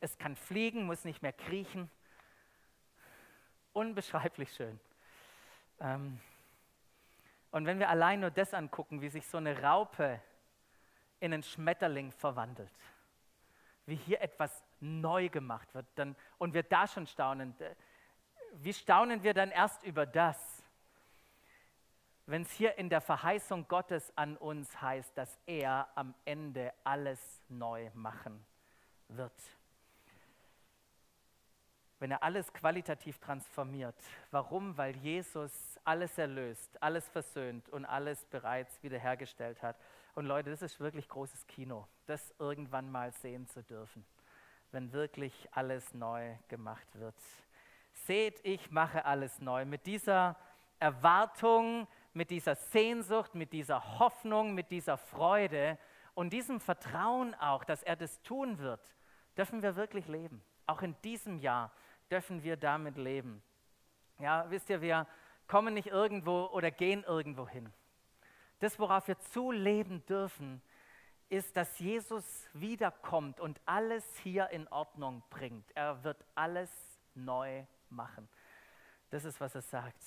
Es 0.00 0.16
kann 0.16 0.34
fliegen, 0.34 0.86
muss 0.86 1.04
nicht 1.04 1.20
mehr 1.20 1.34
kriechen. 1.34 1.90
Unbeschreiblich 3.74 4.52
schön. 4.54 4.80
Ähm, 5.80 6.20
und 7.50 7.66
wenn 7.66 7.78
wir 7.78 7.90
allein 7.90 8.20
nur 8.20 8.30
das 8.30 8.54
angucken, 8.54 9.02
wie 9.02 9.10
sich 9.10 9.26
so 9.26 9.36
eine 9.36 9.62
Raupe 9.62 10.20
in 11.20 11.34
einen 11.34 11.42
Schmetterling 11.42 12.12
verwandelt, 12.12 12.70
wie 13.86 13.96
hier 13.96 14.20
etwas 14.20 14.62
neu 14.80 15.28
gemacht 15.28 15.74
wird 15.74 15.86
dann, 15.94 16.16
und 16.38 16.54
wir 16.54 16.62
da 16.62 16.86
schon 16.86 17.06
staunen. 17.06 17.54
Wie 18.54 18.72
staunen 18.72 19.22
wir 19.22 19.34
dann 19.34 19.50
erst 19.50 19.82
über 19.82 20.06
das, 20.06 20.62
wenn 22.26 22.42
es 22.42 22.50
hier 22.52 22.78
in 22.78 22.88
der 22.88 23.02
Verheißung 23.02 23.68
Gottes 23.68 24.16
an 24.16 24.36
uns 24.38 24.80
heißt, 24.80 25.16
dass 25.16 25.38
er 25.46 25.88
am 25.94 26.14
Ende 26.24 26.72
alles 26.82 27.42
neu 27.48 27.90
machen 27.92 28.44
wird. 29.08 29.32
Wenn 31.98 32.10
er 32.10 32.22
alles 32.22 32.52
qualitativ 32.52 33.18
transformiert. 33.18 33.94
Warum? 34.30 34.76
Weil 34.78 34.96
Jesus 34.96 35.78
alles 35.84 36.16
erlöst, 36.16 36.82
alles 36.82 37.06
versöhnt 37.08 37.68
und 37.68 37.84
alles 37.84 38.24
bereits 38.26 38.82
wiederhergestellt 38.82 39.62
hat. 39.62 39.76
Und 40.14 40.26
Leute, 40.26 40.50
das 40.50 40.62
ist 40.62 40.78
wirklich 40.78 41.08
großes 41.08 41.46
Kino, 41.48 41.88
das 42.06 42.32
irgendwann 42.38 42.90
mal 42.90 43.12
sehen 43.12 43.48
zu 43.48 43.62
dürfen, 43.64 44.04
wenn 44.70 44.92
wirklich 44.92 45.48
alles 45.50 45.92
neu 45.92 46.36
gemacht 46.48 46.86
wird. 46.94 47.16
Seht, 47.92 48.40
ich 48.44 48.70
mache 48.70 49.04
alles 49.04 49.40
neu. 49.40 49.64
Mit 49.64 49.86
dieser 49.86 50.36
Erwartung, 50.78 51.88
mit 52.12 52.30
dieser 52.30 52.54
Sehnsucht, 52.54 53.34
mit 53.34 53.52
dieser 53.52 53.98
Hoffnung, 53.98 54.54
mit 54.54 54.70
dieser 54.70 54.96
Freude 54.98 55.78
und 56.14 56.32
diesem 56.32 56.60
Vertrauen 56.60 57.34
auch, 57.34 57.64
dass 57.64 57.82
er 57.82 57.96
das 57.96 58.22
tun 58.22 58.58
wird, 58.58 58.94
dürfen 59.36 59.62
wir 59.62 59.74
wirklich 59.74 60.06
leben. 60.06 60.44
Auch 60.66 60.82
in 60.82 60.94
diesem 61.02 61.38
Jahr 61.38 61.72
dürfen 62.10 62.44
wir 62.44 62.56
damit 62.56 62.96
leben. 62.96 63.42
Ja, 64.20 64.48
wisst 64.48 64.70
ihr, 64.70 64.80
wir 64.80 65.08
kommen 65.48 65.74
nicht 65.74 65.88
irgendwo 65.88 66.46
oder 66.46 66.70
gehen 66.70 67.02
irgendwo 67.02 67.48
hin. 67.48 67.72
Das, 68.60 68.78
worauf 68.78 69.08
wir 69.08 69.18
zuleben 69.18 70.04
dürfen, 70.06 70.62
ist, 71.28 71.56
dass 71.56 71.78
Jesus 71.78 72.48
wiederkommt 72.52 73.40
und 73.40 73.60
alles 73.66 74.04
hier 74.18 74.50
in 74.50 74.68
Ordnung 74.68 75.22
bringt. 75.30 75.70
Er 75.74 76.02
wird 76.04 76.24
alles 76.34 76.70
neu 77.14 77.64
machen. 77.90 78.28
Das 79.10 79.24
ist, 79.24 79.40
was 79.40 79.54
er 79.54 79.62
sagt. 79.62 80.02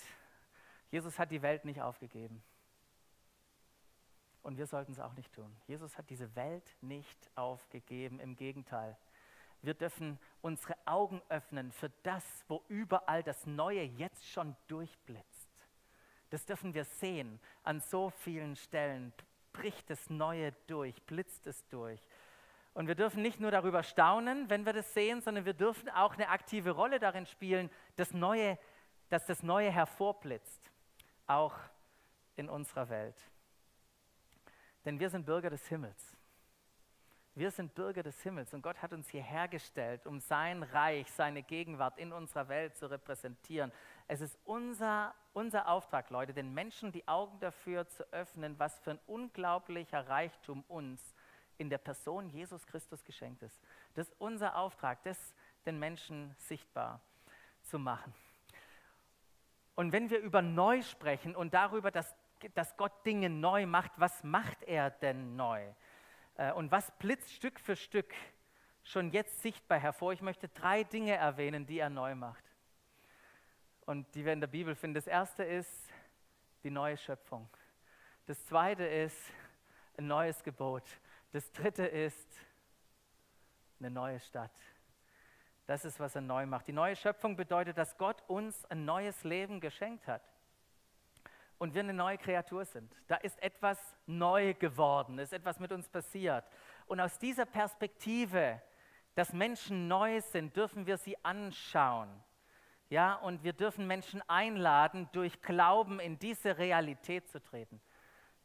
Jesus 0.90 1.20
hat 1.20 1.32
die 1.32 1.42
Welt 1.42 1.66
nicht 1.66 1.82
aufgegeben. 1.82 2.42
Und 4.44 4.58
wir 4.58 4.66
sollten 4.66 4.94
es 4.94 5.00
auch 5.00 5.14
nicht 5.14 5.34
tun. 5.34 5.54
Jesus 5.68 5.98
hat 5.98 6.10
diese 6.10 6.34
Welt 6.36 6.78
nicht 6.82 7.30
aufgegeben. 7.36 8.20
Im 8.20 8.36
Gegenteil. 8.38 8.98
Wir 9.62 9.74
dürfen 9.74 10.18
unsere 10.42 10.76
Augen 10.86 11.22
öffnen 11.28 11.72
für 11.74 11.90
das, 12.04 12.24
wo 12.48 12.64
überall 12.70 13.24
das 13.24 13.46
Neue 13.46 13.84
jetzt 13.84 14.26
schon 14.30 14.56
durchblitzt. 14.68 15.37
Das 16.30 16.46
dürfen 16.46 16.74
wir 16.74 16.86
sehen. 16.86 17.40
An 17.64 17.80
so 17.80 18.10
vielen 18.10 18.56
Stellen 18.56 19.14
bricht 19.54 19.90
das 19.90 20.10
Neue 20.10 20.54
durch, 20.68 21.02
blitzt 21.04 21.48
es 21.48 21.68
durch. 21.68 22.02
Und 22.74 22.88
wir 22.88 22.96
dürfen 22.96 23.24
nicht 23.24 23.40
nur 23.40 23.50
darüber 23.50 23.82
staunen, 23.82 24.50
wenn 24.50 24.66
wir 24.66 24.74
das 24.74 24.94
sehen, 24.94 25.22
sondern 25.22 25.46
wir 25.46 25.54
dürfen 25.54 25.90
auch 25.90 26.14
eine 26.14 26.30
aktive 26.30 26.72
Rolle 26.72 27.00
darin 27.00 27.26
spielen, 27.26 27.72
das 27.96 28.12
Neue, 28.12 28.60
dass 29.10 29.26
das 29.26 29.42
Neue 29.42 29.72
hervorblitzt, 29.72 30.72
auch 31.26 31.56
in 32.36 32.50
unserer 32.50 32.90
Welt. 32.90 33.18
Denn 34.86 35.00
wir 35.00 35.10
sind 35.10 35.26
Bürger 35.26 35.50
des 35.50 35.68
Himmels. 35.68 36.16
Wir 37.34 37.52
sind 37.52 37.76
Bürger 37.76 38.02
des 38.04 38.20
Himmels 38.22 38.54
und 38.54 38.64
Gott 38.64 38.82
hat 38.82 38.94
uns 38.94 39.10
hierher 39.10 39.48
gestellt, 39.48 40.08
um 40.08 40.20
sein 40.20 40.64
Reich, 40.64 41.12
seine 41.12 41.44
Gegenwart 41.44 41.98
in 42.00 42.12
unserer 42.12 42.48
Welt 42.48 42.76
zu 42.76 42.90
repräsentieren. 42.90 43.72
Es 44.08 44.22
ist 44.22 44.40
unser, 44.44 45.14
unser 45.38 45.68
Auftrag, 45.68 46.10
Leute, 46.10 46.34
den 46.34 46.52
Menschen 46.52 46.92
die 46.92 47.08
Augen 47.08 47.40
dafür 47.40 47.88
zu 47.88 48.12
öffnen, 48.12 48.58
was 48.58 48.80
für 48.80 48.92
ein 48.92 49.00
unglaublicher 49.06 50.10
Reichtum 50.10 50.64
uns 50.68 51.14
in 51.60 51.70
der 51.70 51.78
Person 51.78 52.28
Jesus 52.28 52.66
Christus 52.66 53.04
geschenkt 53.04 53.44
ist. 53.44 53.62
Das 53.94 54.08
ist 54.08 54.16
unser 54.20 54.56
Auftrag, 54.56 55.04
das 55.04 55.36
den 55.68 55.78
Menschen 55.78 56.34
sichtbar 56.40 57.02
zu 57.62 57.78
machen. 57.78 58.16
Und 59.76 59.92
wenn 59.92 60.10
wir 60.10 60.22
über 60.22 60.42
neu 60.42 60.82
sprechen 60.82 61.36
und 61.36 61.54
darüber, 61.54 61.92
dass, 61.92 62.16
dass 62.56 62.76
Gott 62.76 63.06
Dinge 63.06 63.30
neu 63.30 63.68
macht, 63.68 63.92
was 63.98 64.24
macht 64.24 64.64
er 64.64 64.90
denn 64.90 65.36
neu? 65.36 65.72
Äh, 66.38 66.52
und 66.54 66.72
was 66.72 66.90
blitzt 66.98 67.32
Stück 67.32 67.60
für 67.60 67.76
Stück 67.76 68.12
schon 68.82 69.12
jetzt 69.12 69.44
sichtbar 69.44 69.78
hervor? 69.78 70.14
Ich 70.14 70.22
möchte 70.22 70.48
drei 70.48 70.84
Dinge 70.84 71.14
erwähnen, 71.14 71.68
die 71.68 71.78
er 71.78 71.92
neu 71.92 72.16
macht 72.16 72.47
und 73.88 74.14
die 74.14 74.26
wir 74.26 74.34
in 74.34 74.42
der 74.42 74.48
Bibel 74.48 74.76
finden. 74.76 74.96
Das 74.96 75.08
erste 75.08 75.44
ist 75.44 75.90
die 76.64 76.70
neue 76.70 76.98
Schöpfung. 76.98 77.50
Das 78.26 78.46
zweite 78.46 78.86
ist 78.86 79.18
ein 79.98 80.08
neues 80.08 80.44
Gebot. 80.44 80.84
Das 81.32 81.52
dritte 81.54 81.86
ist 81.86 82.28
eine 83.80 83.90
neue 83.90 84.20
Stadt. 84.20 84.52
Das 85.66 85.86
ist, 85.86 86.00
was 86.00 86.16
er 86.16 86.22
neu 86.22 86.46
macht. 86.46 86.68
Die 86.68 86.74
neue 86.74 86.96
Schöpfung 86.96 87.38
bedeutet, 87.38 87.78
dass 87.78 87.98
Gott 87.98 88.22
uns 88.28 88.66
ein 88.66 88.84
neues 88.84 89.24
Leben 89.24 89.62
geschenkt 89.62 90.08
hat 90.08 90.22
und 91.58 91.74
wir 91.74 91.82
eine 91.82 91.94
neue 91.94 92.18
Kreatur 92.18 92.66
sind. 92.66 92.94
Da 93.08 93.16
ist 93.16 93.42
etwas 93.42 93.80
neu 94.06 94.54
geworden, 94.54 95.18
ist 95.18 95.34
etwas 95.34 95.60
mit 95.60 95.72
uns 95.72 95.88
passiert. 95.88 96.44
Und 96.88 97.00
aus 97.00 97.18
dieser 97.20 97.46
Perspektive, 97.46 98.62
dass 99.16 99.32
Menschen 99.32 99.88
neu 99.88 100.20
sind, 100.20 100.56
dürfen 100.56 100.86
wir 100.86 100.98
sie 100.98 101.18
anschauen. 101.24 102.10
Ja, 102.90 103.16
und 103.16 103.44
wir 103.44 103.54
dürfen 103.54 103.86
Menschen 103.86 104.22
einladen, 104.30 105.10
durch 105.12 105.42
Glauben 105.42 106.00
in 106.00 106.18
diese 106.20 106.58
Realität 106.58 107.28
zu 107.28 107.42
treten, 107.42 107.82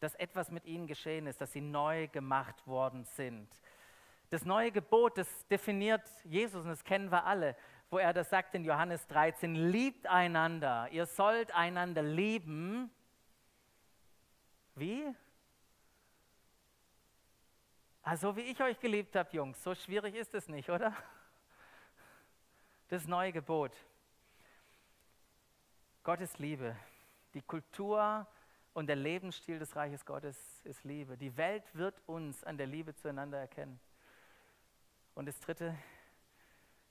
dass 0.00 0.14
etwas 0.16 0.50
mit 0.50 0.64
ihnen 0.66 0.86
geschehen 0.86 1.26
ist, 1.26 1.40
dass 1.40 1.52
sie 1.52 1.60
neu 1.60 2.08
gemacht 2.08 2.66
worden 2.66 3.04
sind. 3.04 3.48
Das 4.30 4.44
neue 4.44 4.72
Gebot, 4.72 5.18
das 5.18 5.46
definiert 5.46 6.02
Jesus 6.24 6.64
und 6.64 6.70
das 6.70 6.82
kennen 6.82 7.12
wir 7.12 7.24
alle, 7.24 7.54
wo 7.90 7.98
er 7.98 8.12
das 8.12 8.30
sagt 8.30 8.54
in 8.54 8.64
Johannes 8.64 9.06
13, 9.06 9.54
liebt 9.54 10.06
einander, 10.06 10.88
ihr 10.90 11.06
sollt 11.06 11.54
einander 11.54 12.02
lieben, 12.02 12.90
wie? 14.74 15.14
Also 18.02 18.34
wie 18.34 18.40
ich 18.40 18.60
euch 18.60 18.80
geliebt 18.80 19.14
habe, 19.14 19.28
Jungs, 19.36 19.62
so 19.62 19.74
schwierig 19.74 20.14
ist 20.14 20.34
es 20.34 20.48
nicht, 20.48 20.70
oder? 20.70 20.96
Das 22.88 23.06
neue 23.06 23.32
Gebot. 23.32 23.76
Gottes 26.02 26.38
Liebe. 26.38 26.76
Die 27.34 27.42
Kultur 27.42 28.26
und 28.74 28.86
der 28.86 28.96
Lebensstil 28.96 29.58
des 29.58 29.76
Reiches 29.76 30.04
Gottes 30.04 30.60
ist 30.64 30.84
Liebe. 30.84 31.16
Die 31.16 31.36
Welt 31.36 31.64
wird 31.74 32.00
uns 32.06 32.44
an 32.44 32.56
der 32.56 32.66
Liebe 32.66 32.94
zueinander 32.94 33.38
erkennen. 33.38 33.80
Und 35.14 35.26
das 35.26 35.38
Dritte, 35.40 35.76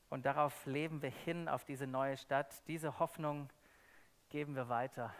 und 0.10 0.26
darauf 0.26 0.66
leben 0.66 1.02
wir 1.02 1.10
hin, 1.10 1.48
auf 1.48 1.66
diese 1.66 1.88
neue 1.88 2.18
Stadt. 2.18 2.68
Diese 2.68 3.00
Hoffnung 3.00 3.50
geben 4.30 4.56
wir 4.56 4.70
weiter 4.70 5.14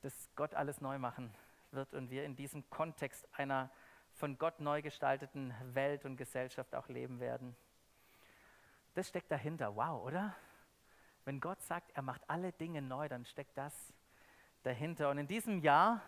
dass 0.00 0.30
Gott 0.36 0.54
alles 0.54 0.80
neu 0.80 0.98
machen 0.98 1.34
wird 1.70 1.92
und 1.94 2.10
wir 2.10 2.24
in 2.24 2.36
diesem 2.36 2.68
Kontext 2.70 3.28
einer 3.32 3.70
von 4.14 4.38
Gott 4.38 4.60
neu 4.60 4.82
gestalteten 4.82 5.54
Welt 5.74 6.04
und 6.04 6.16
Gesellschaft 6.16 6.74
auch 6.74 6.88
leben 6.88 7.20
werden. 7.20 7.54
Das 8.94 9.08
steckt 9.08 9.30
dahinter. 9.30 9.76
Wow, 9.76 10.04
oder? 10.04 10.34
Wenn 11.28 11.40
Gott 11.40 11.60
sagt, 11.60 11.90
er 11.90 12.00
macht 12.00 12.22
alle 12.26 12.52
Dinge 12.52 12.80
neu, 12.80 13.06
dann 13.06 13.26
steckt 13.26 13.58
das 13.58 13.74
dahinter. 14.62 15.10
Und 15.10 15.18
in 15.18 15.26
diesem 15.26 15.58
Jahr, 15.58 16.00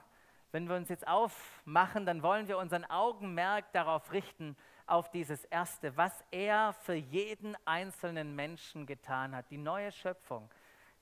wenn 0.51 0.67
wir 0.67 0.77
uns 0.77 0.89
jetzt 0.89 1.07
aufmachen, 1.07 2.07
dann 2.07 2.23
wollen 2.23 2.49
wir 2.49 2.57
unseren 2.57 2.87
Augenmerk 2.87 3.71
darauf 3.73 4.13
richten, 4.13 4.57
auf 4.87 5.11
dieses 5.11 5.45
Erste, 5.45 5.95
was 5.99 6.25
er 6.31 6.73
für 6.73 6.95
jeden 6.95 7.55
einzelnen 7.67 8.35
Menschen 8.35 8.87
getan 8.87 9.37
hat. 9.37 9.51
Die 9.51 9.59
neue 9.59 9.93
Schöpfung, 9.93 10.49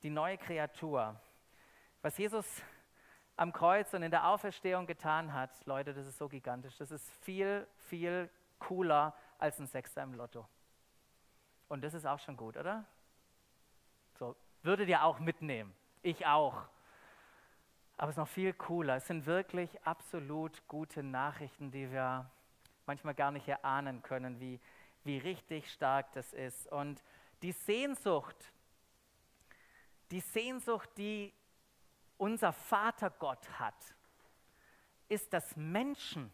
die 0.02 0.11
neue 0.11 0.37
Kreatur. 0.37 1.14
Was 2.02 2.18
Jesus 2.18 2.44
am 3.37 3.52
Kreuz 3.52 3.94
und 3.94 4.02
in 4.02 4.11
der 4.11 4.26
Auferstehung 4.26 4.88
getan 4.88 5.33
hat, 5.33 5.64
Leute, 5.64 5.94
das 5.94 6.09
ist 6.09 6.18
so 6.18 6.28
gigantisch. 6.28 6.76
Das 6.76 6.90
ist 6.90 7.09
viel, 7.22 7.68
viel 7.87 8.28
cooler 8.59 9.14
als 9.38 9.61
ein 9.61 9.68
Sechster 9.68 10.02
im 10.02 10.14
Lotto. 10.14 10.44
Und 11.68 11.85
das 11.85 11.94
ist 11.94 12.04
auch 12.04 12.18
schon 12.18 12.37
gut, 12.37 12.57
oder? 12.57 12.85
Würdet 14.62 14.88
ihr 14.88 15.05
auch 15.05 15.18
mitnehmen. 15.18 15.75
Ich 16.03 16.27
auch. 16.27 16.64
Aber 17.97 18.09
es 18.09 18.14
ist 18.14 18.18
noch 18.18 18.29
viel 18.29 18.53
cooler. 18.53 18.97
Es 18.97 19.07
sind 19.07 19.27
wirklich 19.27 19.71
absolut 19.85 20.66
gute 20.68 21.03
Nachrichten, 21.03 21.71
die 21.71 21.90
wir 21.90 22.31
manchmal 22.87 23.14
gar 23.14 23.31
nicht 23.31 23.47
erahnen 23.49 24.03
können, 24.03 24.40
wie, 24.40 24.61
wie 25.05 25.18
richtig 25.18 25.71
stark 25.73 26.12
das 26.12 26.33
ist. 26.33 26.66
Und 26.73 27.03
die 27.42 27.53
Sehnsucht, 27.53 28.53
die 30.11 30.21
Sehnsucht, 30.21 30.88
die 30.97 31.33
unser 32.16 32.53
Vater 32.53 33.11
Gott 33.11 33.49
hat, 33.59 33.94
ist, 35.09 35.33
dass 35.33 35.57
Menschen 35.57 36.33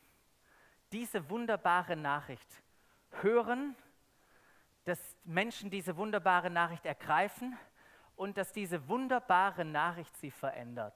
diese 0.93 1.29
wunderbare 1.29 1.97
Nachricht 1.97 2.63
hören, 3.23 3.75
dass 4.85 5.17
Menschen 5.25 5.71
diese 5.71 5.97
wunderbare 5.97 6.51
Nachricht 6.51 6.85
ergreifen 6.87 7.57
und 8.17 8.37
dass 8.37 8.53
diese 8.53 8.89
wunderbare 8.89 9.65
Nachricht 9.65 10.17
sie 10.17 10.31
verändert. 10.31 10.95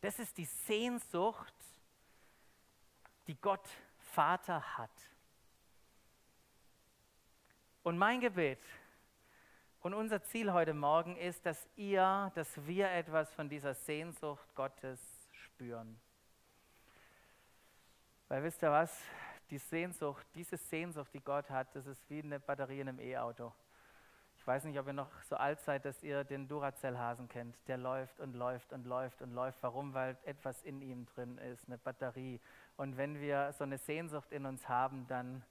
Das 0.00 0.18
ist 0.18 0.38
die 0.38 0.46
Sehnsucht, 0.46 1.54
die 3.26 3.38
Gott 3.40 3.68
Vater 3.98 4.78
hat. 4.78 4.90
Und 7.82 7.98
mein 7.98 8.20
Gebet 8.20 8.60
und 9.80 9.94
unser 9.94 10.22
Ziel 10.22 10.52
heute 10.52 10.74
Morgen 10.74 11.16
ist, 11.16 11.44
dass 11.46 11.66
ihr, 11.76 12.30
dass 12.34 12.66
wir 12.66 12.90
etwas 12.90 13.32
von 13.32 13.48
dieser 13.48 13.74
Sehnsucht 13.74 14.54
Gottes 14.54 15.00
spüren. 15.32 15.98
Weil 18.28 18.42
wisst 18.42 18.62
ihr 18.62 18.70
was? 18.70 19.02
Die 19.50 19.58
Sehnsucht, 19.58 20.26
diese 20.34 20.56
Sehnsucht, 20.56 21.12
die 21.12 21.20
Gott 21.20 21.50
hat, 21.50 21.74
das 21.74 21.86
ist 21.86 22.08
wie 22.08 22.22
eine 22.22 22.38
Batterie 22.38 22.80
in 22.80 22.88
einem 22.88 23.00
E-Auto. 23.00 23.52
Ich 24.40 24.46
weiß 24.46 24.64
nicht, 24.64 24.78
ob 24.78 24.86
ihr 24.86 24.92
noch 24.92 25.10
so 25.22 25.36
alt 25.36 25.60
seid, 25.60 25.84
dass 25.84 26.02
ihr 26.02 26.24
den 26.24 26.48
Duracell-Hasen 26.48 27.28
kennt. 27.28 27.56
Der 27.68 27.76
läuft 27.76 28.18
und 28.20 28.34
läuft 28.34 28.72
und 28.72 28.86
läuft 28.86 29.22
und 29.22 29.32
läuft. 29.32 29.62
Warum? 29.62 29.94
Weil 29.94 30.16
etwas 30.24 30.62
in 30.62 30.80
ihm 30.80 31.06
drin 31.06 31.38
ist, 31.38 31.66
eine 31.68 31.78
Batterie. 31.78 32.40
Und 32.76 32.96
wenn 32.96 33.20
wir 33.20 33.52
so 33.52 33.64
eine 33.64 33.78
Sehnsucht 33.78 34.32
in 34.32 34.46
uns 34.46 34.68
haben, 34.68 35.06
dann 35.06 35.44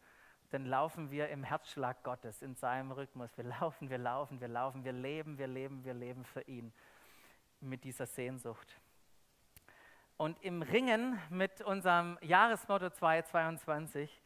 dann 0.52 0.66
laufen 0.66 1.12
wir 1.12 1.30
im 1.30 1.44
Herzschlag 1.44 2.04
Gottes, 2.04 2.42
in 2.42 2.56
seinem 2.56 2.92
Rhythmus. 2.92 3.30
Wir 3.38 3.44
laufen, 3.44 3.90
wir 3.90 4.00
laufen, 4.00 4.42
wir 4.42 4.48
laufen, 4.48 4.84
wir 4.84 4.94
leben, 4.94 5.38
wir 5.38 5.48
leben, 5.48 5.86
wir 5.86 5.94
leben 5.94 6.26
für 6.26 6.42
ihn 6.42 6.74
mit 7.60 7.84
dieser 7.84 8.08
Sehnsucht. 8.08 8.76
Und 10.18 10.42
im 10.44 10.62
Ringen 10.62 11.20
mit 11.30 11.62
unserem 11.62 12.18
Jahresmotto 12.22 12.90
2022, 12.90 14.22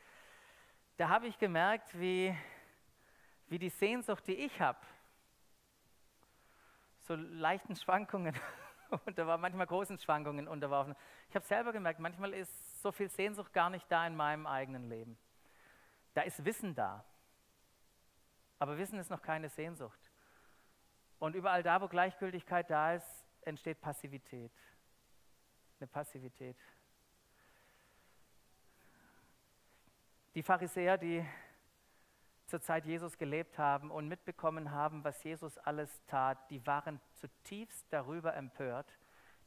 da 0.97 1.10
habe 1.10 1.28
ich 1.28 1.38
gemerkt, 1.38 1.99
wie, 1.99 2.36
wie 3.53 3.59
die 3.59 3.69
Sehnsucht, 3.69 4.25
die 4.25 4.33
ich 4.33 4.59
habe, 4.59 4.79
so 7.01 7.13
leichten 7.13 7.75
Schwankungen 7.75 8.35
und 9.05 9.15
da 9.15 9.27
war 9.27 9.37
manchmal 9.37 9.67
großen 9.67 9.99
Schwankungen 9.99 10.47
unterworfen. 10.47 10.95
Ich 11.29 11.35
habe 11.35 11.45
selber 11.45 11.71
gemerkt, 11.71 11.99
manchmal 11.99 12.33
ist 12.33 12.81
so 12.81 12.91
viel 12.91 13.09
Sehnsucht 13.09 13.53
gar 13.53 13.69
nicht 13.69 13.85
da 13.91 14.07
in 14.07 14.15
meinem 14.15 14.47
eigenen 14.47 14.89
Leben. 14.89 15.19
Da 16.15 16.21
ist 16.21 16.43
Wissen 16.43 16.73
da. 16.73 17.05
Aber 18.57 18.75
Wissen 18.79 18.97
ist 18.97 19.11
noch 19.11 19.21
keine 19.21 19.49
Sehnsucht. 19.49 19.99
Und 21.19 21.35
überall 21.35 21.61
da, 21.61 21.79
wo 21.79 21.87
Gleichgültigkeit 21.87 22.71
da 22.71 22.95
ist, 22.95 23.23
entsteht 23.41 23.79
Passivität. 23.79 24.51
Eine 25.79 25.85
Passivität. 25.85 26.57
Die 30.33 30.41
Pharisäer, 30.41 30.97
die 30.97 31.23
zur 32.53 32.61
Zeit 32.61 32.85
Jesus 32.85 33.17
gelebt 33.17 33.57
haben 33.57 33.89
und 33.89 34.07
mitbekommen 34.07 34.69
haben, 34.69 35.03
was 35.03 35.23
Jesus 35.23 35.57
alles 35.57 35.89
tat, 36.05 36.37
die 36.51 36.63
waren 36.67 37.01
zutiefst 37.13 37.83
darüber 37.89 38.35
empört, 38.35 38.99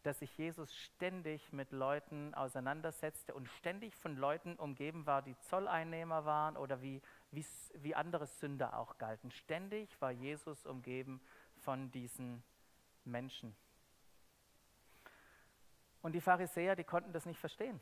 dass 0.02 0.18
sich 0.18 0.36
Jesus 0.36 0.74
ständig 0.74 1.52
mit 1.52 1.70
Leuten 1.70 2.34
auseinandersetzte 2.34 3.32
und 3.32 3.48
ständig 3.48 3.94
von 3.94 4.16
Leuten 4.16 4.56
umgeben 4.56 5.06
war, 5.06 5.22
die 5.22 5.38
Zolleinnehmer 5.38 6.24
waren 6.24 6.56
oder 6.56 6.82
wie, 6.82 7.00
wie, 7.30 7.46
wie 7.74 7.94
andere 7.94 8.26
Sünder 8.26 8.76
auch 8.76 8.98
galten. 8.98 9.30
Ständig 9.30 9.88
war 10.00 10.10
Jesus 10.10 10.66
umgeben 10.66 11.20
von 11.58 11.92
diesen 11.92 12.42
Menschen. 13.04 13.54
Und 16.02 16.10
die 16.10 16.20
Pharisäer, 16.20 16.74
die 16.74 16.82
konnten 16.82 17.12
das 17.12 17.24
nicht 17.24 17.38
verstehen. 17.38 17.80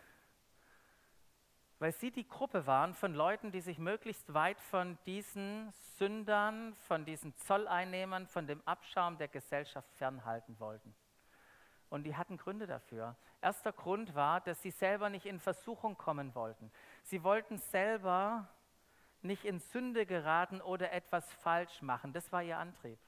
Weil 1.78 1.92
sie 1.92 2.10
die 2.10 2.26
Gruppe 2.26 2.66
waren 2.66 2.94
von 2.94 3.14
Leuten, 3.14 3.50
die 3.50 3.60
sich 3.60 3.78
möglichst 3.78 4.32
weit 4.32 4.60
von 4.60 4.96
diesen 5.06 5.72
Sündern, 5.98 6.74
von 6.74 7.04
diesen 7.04 7.36
Zolleinnehmern, 7.36 8.26
von 8.26 8.46
dem 8.46 8.62
Abschaum 8.66 9.18
der 9.18 9.28
Gesellschaft 9.28 9.90
fernhalten 9.92 10.58
wollten. 10.60 10.94
Und 11.90 12.04
die 12.04 12.16
hatten 12.16 12.36
Gründe 12.36 12.66
dafür. 12.66 13.16
Erster 13.40 13.72
Grund 13.72 14.14
war, 14.14 14.40
dass 14.40 14.62
sie 14.62 14.70
selber 14.70 15.10
nicht 15.10 15.26
in 15.26 15.38
Versuchung 15.38 15.96
kommen 15.96 16.34
wollten. 16.34 16.72
Sie 17.02 17.22
wollten 17.22 17.58
selber 17.58 18.48
nicht 19.22 19.44
in 19.44 19.58
Sünde 19.58 20.06
geraten 20.06 20.60
oder 20.60 20.92
etwas 20.92 21.30
falsch 21.34 21.82
machen. 21.82 22.12
Das 22.12 22.32
war 22.32 22.42
ihr 22.42 22.58
Antrieb. 22.58 22.98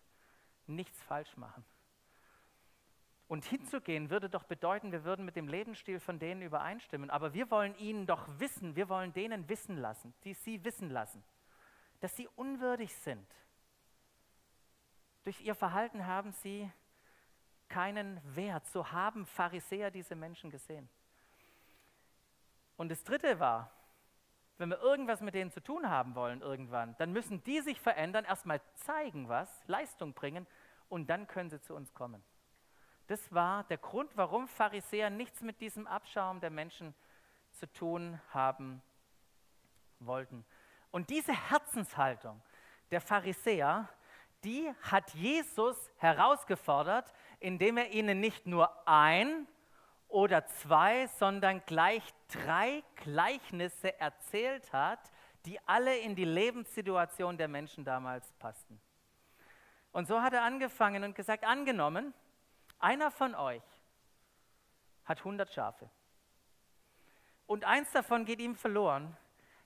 Nichts 0.67 1.03
falsch 1.03 1.37
machen. 1.37 1.65
Und 3.29 3.45
hinzugehen 3.45 4.11
würde 4.11 4.31
doch 4.31 4.45
bedeuten, 4.45 4.93
wir 4.93 5.05
würden 5.05 5.25
mit 5.25 5.35
dem 5.35 5.49
Lebensstil 5.49 5.99
von 5.99 6.19
denen 6.19 6.43
übereinstimmen. 6.43 7.11
Aber 7.11 7.35
wir 7.35 7.51
wollen 7.51 7.77
ihnen 7.77 8.07
doch 8.07 8.29
wissen, 8.39 8.77
wir 8.77 8.89
wollen 8.89 9.13
denen 9.13 9.49
wissen 9.49 9.77
lassen, 9.77 10.15
die 10.23 10.35
sie 10.35 10.65
wissen 10.65 10.91
lassen, 10.91 11.25
dass 12.01 12.15
sie 12.15 12.29
unwürdig 12.37 12.95
sind. 12.95 13.27
Durch 15.25 15.41
ihr 15.41 15.57
Verhalten 15.57 16.07
haben 16.07 16.31
sie 16.31 16.71
keinen 17.69 18.21
Wert. 18.37 18.65
So 18.69 18.93
haben 18.93 19.27
Pharisäer 19.27 19.91
diese 19.91 20.15
Menschen 20.15 20.51
gesehen. 20.51 20.89
Und 22.77 22.91
das 22.91 23.03
Dritte 23.03 23.41
war, 23.41 23.73
wenn 24.59 24.69
wir 24.69 24.81
irgendwas 24.81 25.21
mit 25.21 25.35
denen 25.35 25.51
zu 25.51 25.61
tun 25.61 25.89
haben 25.91 26.15
wollen 26.15 26.41
irgendwann, 26.43 26.95
dann 26.99 27.13
müssen 27.13 27.43
die 27.43 27.61
sich 27.61 27.81
verändern, 27.81 28.25
erstmal 28.25 28.61
zeigen 28.75 29.29
was, 29.29 29.67
Leistung 29.67 30.15
bringen 30.15 30.47
und 30.89 31.11
dann 31.11 31.27
können 31.27 31.51
sie 31.51 31.61
zu 31.61 31.75
uns 31.75 31.93
kommen. 31.93 32.23
Das 33.07 33.33
war 33.33 33.65
der 33.65 33.79
Grund, 33.79 34.17
warum 34.17 34.49
Pharisäer 34.49 35.11
nichts 35.11 35.41
mit 35.41 35.61
diesem 35.61 35.87
Abschaum 35.87 36.41
der 36.41 36.51
Menschen 36.51 36.95
zu 37.53 37.73
tun 37.73 38.21
haben 38.31 38.83
wollten. 40.01 40.45
Und 40.91 41.11
diese 41.11 41.33
Herzenshaltung 41.33 42.43
der 42.91 43.01
Pharisäer, 43.01 43.89
die 44.45 44.73
hat 44.83 45.15
Jesus 45.15 45.91
herausgefordert, 45.99 47.13
indem 47.41 47.77
er 47.77 47.91
ihnen 47.91 48.21
nicht 48.21 48.47
nur 48.47 48.71
ein 48.89 49.47
oder 50.09 50.47
zwei, 50.47 51.07
sondern 51.07 51.65
gleich 51.67 52.03
drei 52.29 52.83
Gleichnisse 52.97 53.99
erzählt 53.99 54.73
hat, 54.73 55.11
die 55.45 55.61
alle 55.67 55.97
in 55.99 56.15
die 56.15 56.25
Lebenssituation 56.25 57.37
der 57.37 57.49
Menschen 57.49 57.85
damals 57.85 58.33
passten. 58.35 58.81
Und 59.93 60.07
so 60.07 60.21
hat 60.21 60.33
er 60.33 60.43
angefangen 60.43 61.05
und 61.05 61.15
gesagt, 61.15 61.45
angenommen, 61.45 62.13
einer 62.79 63.11
von 63.11 63.35
euch 63.35 63.63
hat 65.05 65.19
100 65.19 65.53
Schafe 65.53 65.91
und 67.47 67.65
eins 67.65 67.93
davon 67.93 68.25
geht 68.25 68.41
ihm 68.41 68.57
verloren, 68.57 69.17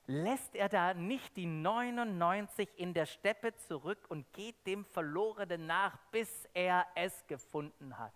lässt 0.07 0.55
er 0.55 0.68
da 0.68 0.92
nicht 0.94 1.37
die 1.37 1.46
99 1.46 2.68
in 2.77 2.94
der 2.94 3.07
Steppe 3.07 3.57
zurück 3.57 3.99
und 4.09 4.31
geht 4.33 4.66
dem 4.66 4.85
Verlorenen 4.85 5.66
nach, 5.66 5.96
bis 6.11 6.49
er 6.53 6.87
es 6.94 7.27
gefunden 7.27 7.96
hat. 7.99 8.12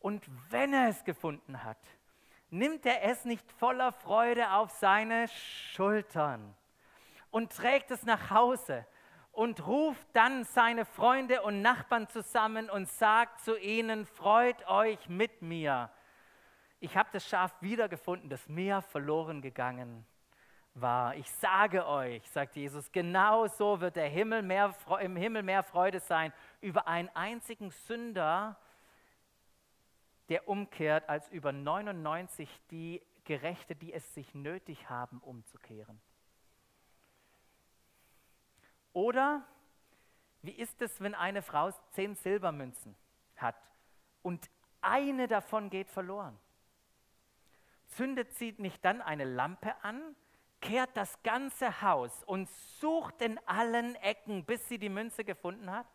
Und 0.00 0.24
wenn 0.50 0.72
er 0.72 0.88
es 0.88 1.04
gefunden 1.04 1.62
hat, 1.64 1.78
nimmt 2.50 2.86
er 2.86 3.02
es 3.02 3.24
nicht 3.24 3.50
voller 3.52 3.92
Freude 3.92 4.52
auf 4.52 4.70
seine 4.70 5.26
Schultern 5.28 6.54
und 7.30 7.52
trägt 7.52 7.90
es 7.90 8.04
nach 8.04 8.30
Hause 8.30 8.86
und 9.38 9.64
ruft 9.68 10.08
dann 10.14 10.42
seine 10.42 10.84
Freunde 10.84 11.42
und 11.42 11.62
Nachbarn 11.62 12.08
zusammen 12.08 12.68
und 12.68 12.88
sagt 12.88 13.40
zu 13.42 13.56
ihnen, 13.56 14.04
freut 14.04 14.66
euch 14.66 15.08
mit 15.08 15.42
mir. 15.42 15.92
Ich 16.80 16.96
habe 16.96 17.08
das 17.12 17.24
Schaf 17.24 17.54
wiedergefunden, 17.60 18.28
das 18.28 18.48
mir 18.48 18.82
verloren 18.82 19.40
gegangen 19.40 20.04
war. 20.74 21.14
Ich 21.14 21.30
sage 21.30 21.86
euch, 21.86 22.28
sagt 22.28 22.56
Jesus, 22.56 22.90
genau 22.90 23.46
so 23.46 23.80
wird 23.80 23.94
der 23.94 24.08
Himmel 24.08 24.42
mehr, 24.42 24.74
im 25.00 25.14
Himmel 25.14 25.44
mehr 25.44 25.62
Freude 25.62 26.00
sein 26.00 26.32
über 26.60 26.88
einen 26.88 27.08
einzigen 27.10 27.70
Sünder, 27.70 28.58
der 30.30 30.48
umkehrt, 30.48 31.08
als 31.08 31.28
über 31.28 31.52
99 31.52 32.50
die 32.72 33.00
Gerechte, 33.22 33.76
die 33.76 33.92
es 33.92 34.14
sich 34.14 34.34
nötig 34.34 34.90
haben, 34.90 35.20
umzukehren. 35.20 36.00
Oder 38.92 39.46
wie 40.42 40.52
ist 40.52 40.80
es, 40.82 41.00
wenn 41.00 41.14
eine 41.14 41.42
Frau 41.42 41.70
zehn 41.90 42.14
Silbermünzen 42.14 42.94
hat 43.36 43.56
und 44.22 44.48
eine 44.80 45.28
davon 45.28 45.70
geht 45.70 45.90
verloren? 45.90 46.38
Zündet 47.88 48.34
sie 48.34 48.54
nicht 48.58 48.84
dann 48.84 49.00
eine 49.00 49.24
Lampe 49.24 49.74
an, 49.82 50.14
kehrt 50.60 50.90
das 50.96 51.22
ganze 51.22 51.82
Haus 51.82 52.24
und 52.24 52.48
sucht 52.80 53.22
in 53.22 53.38
allen 53.46 53.94
Ecken, 53.96 54.44
bis 54.44 54.68
sie 54.68 54.78
die 54.78 54.88
Münze 54.88 55.24
gefunden 55.24 55.70
hat? 55.70 55.86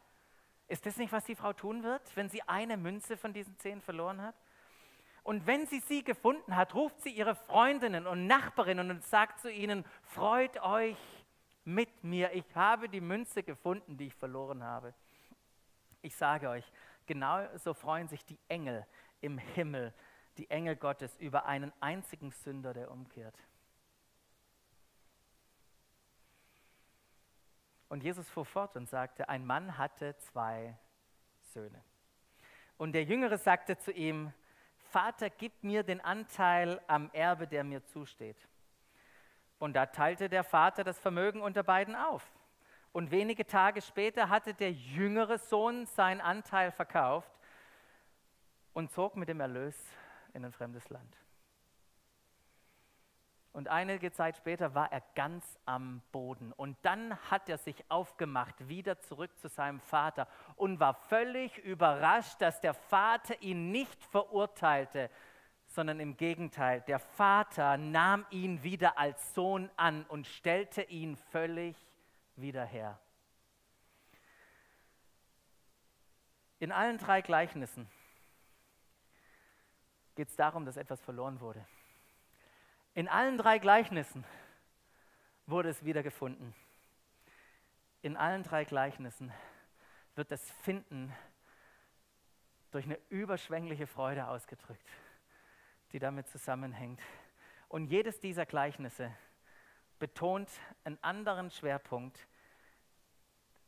Ist 0.68 0.86
das 0.86 0.98
nicht, 0.98 1.12
was 1.12 1.26
die 1.26 1.36
Frau 1.36 1.54
tun 1.54 1.84
wird, 1.84 2.16
wenn 2.16 2.30
sie 2.30 2.42
eine 2.44 2.78
Münze 2.78 3.18
von 3.18 3.34
diesen 3.34 3.58
zehn 3.60 3.82
verloren 3.82 4.22
hat? 4.22 4.36
Und 5.24 5.48
wenn 5.48 5.68
sie 5.68 5.80
sie 5.80 6.04
gefunden 6.04 6.56
hat, 6.56 6.76
ruft 6.76 7.02
sie 7.02 7.12
ihre 7.12 7.36
Freundinnen 7.36 8.08
und 8.08 8.28
Nachbarinnen 8.28 8.92
und 8.92 9.04
sagt 9.04 9.40
zu 9.40 9.50
ihnen, 9.50 9.86
freut 10.04 10.62
euch 10.62 10.98
mit 11.66 12.04
mir. 12.04 12.34
Ich 12.34 12.46
habe 12.56 12.90
die 12.90 13.02
Münze 13.02 13.44
gefunden, 13.44 13.98
die 13.98 14.08
ich 14.08 14.16
verloren 14.16 14.64
habe. 14.64 14.94
Ich 16.02 16.16
sage 16.16 16.50
euch, 16.50 16.70
genau 17.06 17.46
so 17.58 17.74
freuen 17.74 18.08
sich 18.08 18.26
die 18.26 18.40
Engel 18.48 18.86
im 19.22 19.38
Himmel, 19.38 19.94
die 20.38 20.50
Engel 20.50 20.76
Gottes, 20.76 21.16
über 21.18 21.46
einen 21.46 21.72
einzigen 21.80 22.32
Sünder, 22.32 22.74
der 22.74 22.92
umkehrt. 22.92 23.36
Und 27.88 28.04
Jesus 28.04 28.28
fuhr 28.30 28.46
fort 28.46 28.76
und 28.76 28.90
sagte, 28.90 29.30
ein 29.30 29.46
Mann 29.46 29.78
hatte 29.78 30.18
zwei 30.18 30.76
Söhne. 31.54 31.84
Und 32.78 32.94
der 32.94 33.04
Jüngere 33.04 33.38
sagte 33.38 33.78
zu 33.78 33.92
ihm, 33.92 34.34
Vater, 34.90 35.30
gib 35.30 35.64
mir 35.64 35.84
den 35.84 36.02
Anteil 36.02 36.82
am 36.88 37.10
Erbe, 37.14 37.48
der 37.48 37.64
mir 37.64 37.84
zusteht. 37.86 38.38
Und 39.64 39.78
da 39.78 39.86
teilte 39.86 40.28
der 40.28 40.44
Vater 40.44 40.84
das 40.84 41.00
Vermögen 41.00 41.40
unter 41.40 41.64
beiden 41.64 41.96
auf. 41.96 42.30
Und 42.92 43.12
wenige 43.12 43.48
Tage 43.48 43.82
später 43.82 44.28
hatte 44.28 44.54
der 44.54 44.74
jüngere 44.74 45.38
Sohn 45.38 45.86
seinen 45.86 46.20
Anteil 46.20 46.70
verkauft 46.70 47.32
und 48.74 48.92
zog 48.92 49.16
mit 49.16 49.30
dem 49.30 49.40
Erlös 49.40 49.74
in 50.34 50.44
ein 50.44 50.52
fremdes 50.52 50.90
Land. 50.90 51.16
Und 53.54 53.70
einige 53.70 54.12
Zeit 54.12 54.36
später 54.36 54.76
war 54.76 54.92
er 54.92 55.02
ganz 55.16 55.58
am 55.64 56.02
Boden. 56.12 56.52
Und 56.52 56.76
dann 56.82 57.16
hat 57.32 57.48
er 57.48 57.58
sich 57.58 57.86
aufgemacht, 57.88 58.68
wieder 58.68 59.00
zurück 59.00 59.32
zu 59.40 59.48
seinem 59.48 59.80
Vater 59.80 60.28
und 60.58 60.82
war 60.82 60.94
völlig 60.94 61.58
überrascht, 61.60 62.42
dass 62.42 62.60
der 62.60 62.74
Vater 62.74 63.42
ihn 63.42 63.72
nicht 63.72 64.04
verurteilte, 64.04 65.10
sondern 65.74 66.00
im 66.00 66.18
Gegenteil, 66.18 66.82
der 66.82 67.00
Vater 67.00 67.78
nahm 67.78 68.28
ihn 68.30 68.62
wieder 68.62 69.00
als 69.00 69.34
Sohn 69.34 69.72
an 69.76 70.06
und 70.06 70.28
stellte 70.28 70.84
ihn 70.84 71.18
völlig 71.32 71.76
wieder 72.36 72.64
her. 72.64 73.00
In 76.60 76.72
allen 76.72 77.00
drei 77.00 77.24
Gleichnissen 77.24 77.90
geht 80.14 80.30
es 80.30 80.36
darum, 80.36 80.64
dass 80.64 80.78
etwas 80.78 81.02
verloren 81.02 81.40
wurde. 81.40 81.66
In 82.94 83.08
allen 83.08 83.40
drei 83.40 83.58
Gleichnissen 83.58 84.24
wurde 85.48 85.70
es 85.70 85.84
wiedergefunden. 85.84 86.54
In 88.04 88.16
allen 88.16 88.44
drei 88.44 88.64
Gleichnissen 88.64 89.34
wird 90.14 90.30
das 90.30 90.52
Finden 90.62 91.12
durch 92.70 92.86
eine 92.86 93.00
überschwängliche 93.10 93.88
Freude 93.88 94.28
ausgedrückt 94.28 94.88
die 95.94 96.00
damit 96.00 96.28
zusammenhängt. 96.28 97.00
Und 97.70 97.86
jedes 97.86 98.20
dieser 98.20 98.46
Gleichnisse 98.46 99.16
betont 100.00 100.50
einen 100.84 101.02
anderen 101.02 101.50
Schwerpunkt. 101.50 102.28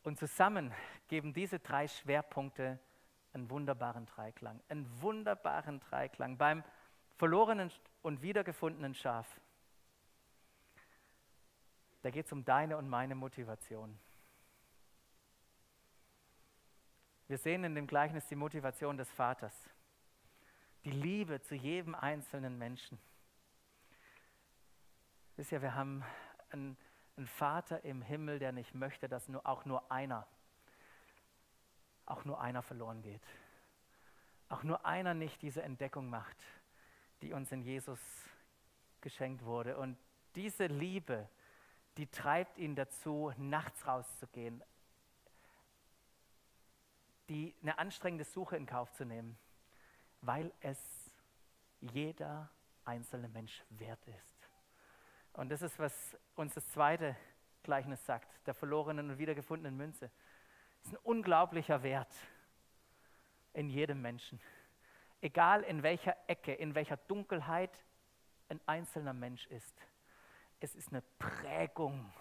Und 0.03 0.19
zusammen 0.19 0.73
geben 1.07 1.33
diese 1.33 1.59
drei 1.59 1.87
Schwerpunkte 1.87 2.79
einen 3.33 3.49
wunderbaren 3.49 4.05
Dreiklang. 4.05 4.59
Einen 4.69 5.01
wunderbaren 5.01 5.79
Dreiklang. 5.79 6.37
Beim 6.37 6.63
verlorenen 7.15 7.71
und 8.01 8.21
wiedergefundenen 8.21 8.93
Schaf, 8.93 9.39
da 12.01 12.11
geht 12.11 12.25
es 12.25 12.31
um 12.31 12.43
deine 12.45 12.77
und 12.77 12.87
meine 12.87 13.15
Motivation. 13.15 13.97
Wir 17.27 17.37
sehen 17.37 17.63
in 17.63 17.73
dem 17.73 17.87
Gleichnis 17.87 18.27
die 18.27 18.35
Motivation 18.35 18.97
des 18.97 19.09
Vaters, 19.11 19.69
die 20.85 20.91
Liebe 20.91 21.41
zu 21.41 21.55
jedem 21.55 21.95
einzelnen 21.95 22.57
Menschen. 22.59 22.99
Wisst 25.35 25.51
ihr, 25.51 25.61
wir 25.61 25.73
haben 25.73 26.03
einen, 26.51 26.77
einen 27.17 27.27
Vater 27.27 27.83
im 27.83 28.03
Himmel, 28.03 28.37
der 28.39 28.51
nicht 28.51 28.75
möchte, 28.75 29.09
dass 29.09 29.27
nur, 29.27 29.45
auch 29.47 29.65
nur 29.65 29.91
einer, 29.91 30.27
auch 32.05 32.23
nur 32.23 32.39
einer 32.39 32.61
verloren 32.61 33.01
geht. 33.01 33.23
Auch 34.47 34.63
nur 34.63 34.85
einer 34.85 35.15
nicht 35.15 35.41
diese 35.41 35.63
Entdeckung 35.63 36.09
macht, 36.09 36.37
die 37.23 37.33
uns 37.33 37.51
in 37.51 37.63
Jesus 37.63 37.99
geschenkt 39.01 39.43
wurde. 39.43 39.77
Und 39.77 39.97
diese 40.35 40.67
Liebe, 40.67 41.27
die 41.97 42.05
treibt 42.07 42.59
ihn 42.59 42.75
dazu, 42.75 43.33
nachts 43.37 43.87
rauszugehen, 43.87 44.63
die 47.27 47.55
eine 47.63 47.79
anstrengende 47.79 48.23
Suche 48.23 48.55
in 48.55 48.67
Kauf 48.67 48.91
zu 48.93 49.03
nehmen, 49.03 49.35
weil 50.25 50.51
es 50.61 50.79
jeder 51.81 52.49
einzelne 52.83 53.27
Mensch 53.27 53.63
wert 53.69 54.05
ist. 54.07 54.49
Und 55.33 55.49
das 55.49 55.61
ist, 55.61 55.77
was 55.79 56.17
uns 56.35 56.53
das 56.53 56.67
zweite 56.69 57.15
Gleichnis 57.63 58.05
sagt, 58.05 58.29
der 58.47 58.53
verlorenen 58.53 59.09
und 59.09 59.17
wiedergefundenen 59.17 59.75
Münze. 59.75 60.09
Es 60.81 60.87
ist 60.87 60.93
ein 60.93 61.03
unglaublicher 61.03 61.83
Wert 61.83 62.13
in 63.53 63.69
jedem 63.69 64.01
Menschen. 64.01 64.39
Egal 65.21 65.63
in 65.63 65.83
welcher 65.83 66.15
Ecke, 66.27 66.53
in 66.53 66.75
welcher 66.75 66.97
Dunkelheit 66.97 67.71
ein 68.49 68.61
einzelner 68.65 69.13
Mensch 69.13 69.47
ist. 69.47 69.75
Es 70.59 70.75
ist 70.75 70.89
eine 70.89 71.01
Prägung 71.19 72.13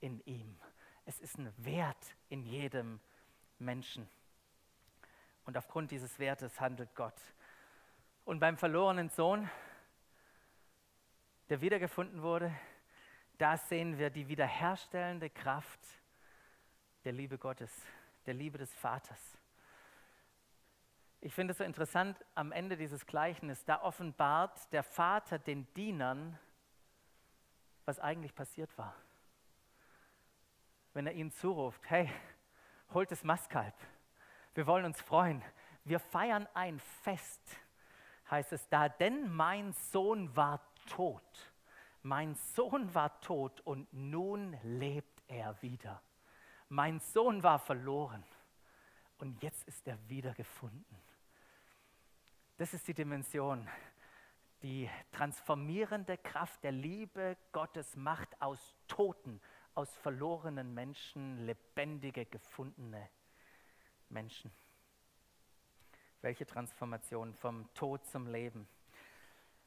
in 0.00 0.20
ihm. 0.24 0.58
Es 1.04 1.20
ist 1.20 1.38
ein 1.38 1.52
Wert 1.58 2.16
in 2.28 2.44
jedem 2.44 3.00
Menschen. 3.58 4.08
Und 5.44 5.56
aufgrund 5.56 5.90
dieses 5.90 6.18
Wertes 6.18 6.60
handelt 6.60 6.94
Gott. 6.94 7.20
Und 8.24 8.38
beim 8.38 8.56
verlorenen 8.56 9.08
Sohn, 9.08 9.50
der 11.48 11.60
wiedergefunden 11.60 12.22
wurde, 12.22 12.54
da 13.38 13.56
sehen 13.56 13.98
wir 13.98 14.10
die 14.10 14.28
wiederherstellende 14.28 15.28
Kraft 15.28 15.80
der 17.04 17.12
Liebe 17.12 17.38
Gottes, 17.38 17.72
der 18.26 18.34
Liebe 18.34 18.58
des 18.58 18.72
Vaters. 18.74 19.38
Ich 21.20 21.34
finde 21.34 21.52
es 21.52 21.58
so 21.58 21.64
interessant, 21.64 22.24
am 22.34 22.52
Ende 22.52 22.76
dieses 22.76 23.06
Gleichnisses, 23.06 23.64
da 23.64 23.82
offenbart 23.82 24.72
der 24.72 24.82
Vater 24.82 25.38
den 25.38 25.72
Dienern, 25.74 26.38
was 27.84 28.00
eigentlich 28.00 28.34
passiert 28.34 28.76
war. 28.76 28.94
Wenn 30.94 31.06
er 31.06 31.12
ihnen 31.12 31.30
zuruft, 31.30 31.88
hey, 31.88 32.10
holt 32.92 33.10
das 33.10 33.24
Mastkalb, 33.24 33.74
wir 34.54 34.66
wollen 34.66 34.84
uns 34.84 35.00
freuen. 35.00 35.42
Wir 35.84 35.98
feiern 35.98 36.46
ein 36.54 36.78
Fest, 36.78 37.40
heißt 38.30 38.52
es 38.52 38.68
da, 38.68 38.88
denn 38.88 39.32
mein 39.34 39.72
Sohn 39.72 40.34
war 40.36 40.60
tot. 40.86 41.52
Mein 42.02 42.34
Sohn 42.34 42.94
war 42.94 43.20
tot 43.20 43.60
und 43.62 43.92
nun 43.92 44.56
lebt 44.62 45.22
er 45.28 45.60
wieder. 45.62 46.02
Mein 46.68 47.00
Sohn 47.00 47.42
war 47.42 47.58
verloren 47.58 48.24
und 49.18 49.42
jetzt 49.42 49.64
ist 49.64 49.86
er 49.86 49.98
wiedergefunden. 50.08 50.98
Das 52.58 52.74
ist 52.74 52.86
die 52.86 52.94
Dimension, 52.94 53.68
die 54.62 54.88
transformierende 55.10 56.18
Kraft 56.18 56.62
der 56.62 56.72
Liebe 56.72 57.36
Gottes 57.50 57.96
macht 57.96 58.40
aus 58.40 58.76
Toten, 58.86 59.40
aus 59.74 59.94
verlorenen 59.96 60.74
Menschen 60.74 61.44
lebendige, 61.46 62.26
gefundene 62.26 63.08
Menschen. 64.12 64.52
Welche 66.20 66.46
Transformation 66.46 67.34
vom 67.34 67.72
Tod 67.74 68.06
zum 68.06 68.26
Leben. 68.26 68.68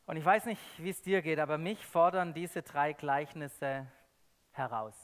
Und 0.06 0.18
ich 0.18 0.24
weiß 0.24 0.46
nicht, 0.46 0.62
wie 0.78 0.90
es 0.90 1.02
dir 1.02 1.22
geht, 1.22 1.40
aber 1.40 1.58
mich 1.58 1.86
fordern 1.86 2.34
diese 2.34 2.62
drei 2.62 2.94
Gleichnisse 2.94 3.92
heraus. 4.52 4.96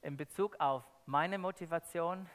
In 0.00 0.16
Bezug 0.16 0.58
auf 0.58 0.84
meine 1.06 1.38
Motivation, 1.38 2.28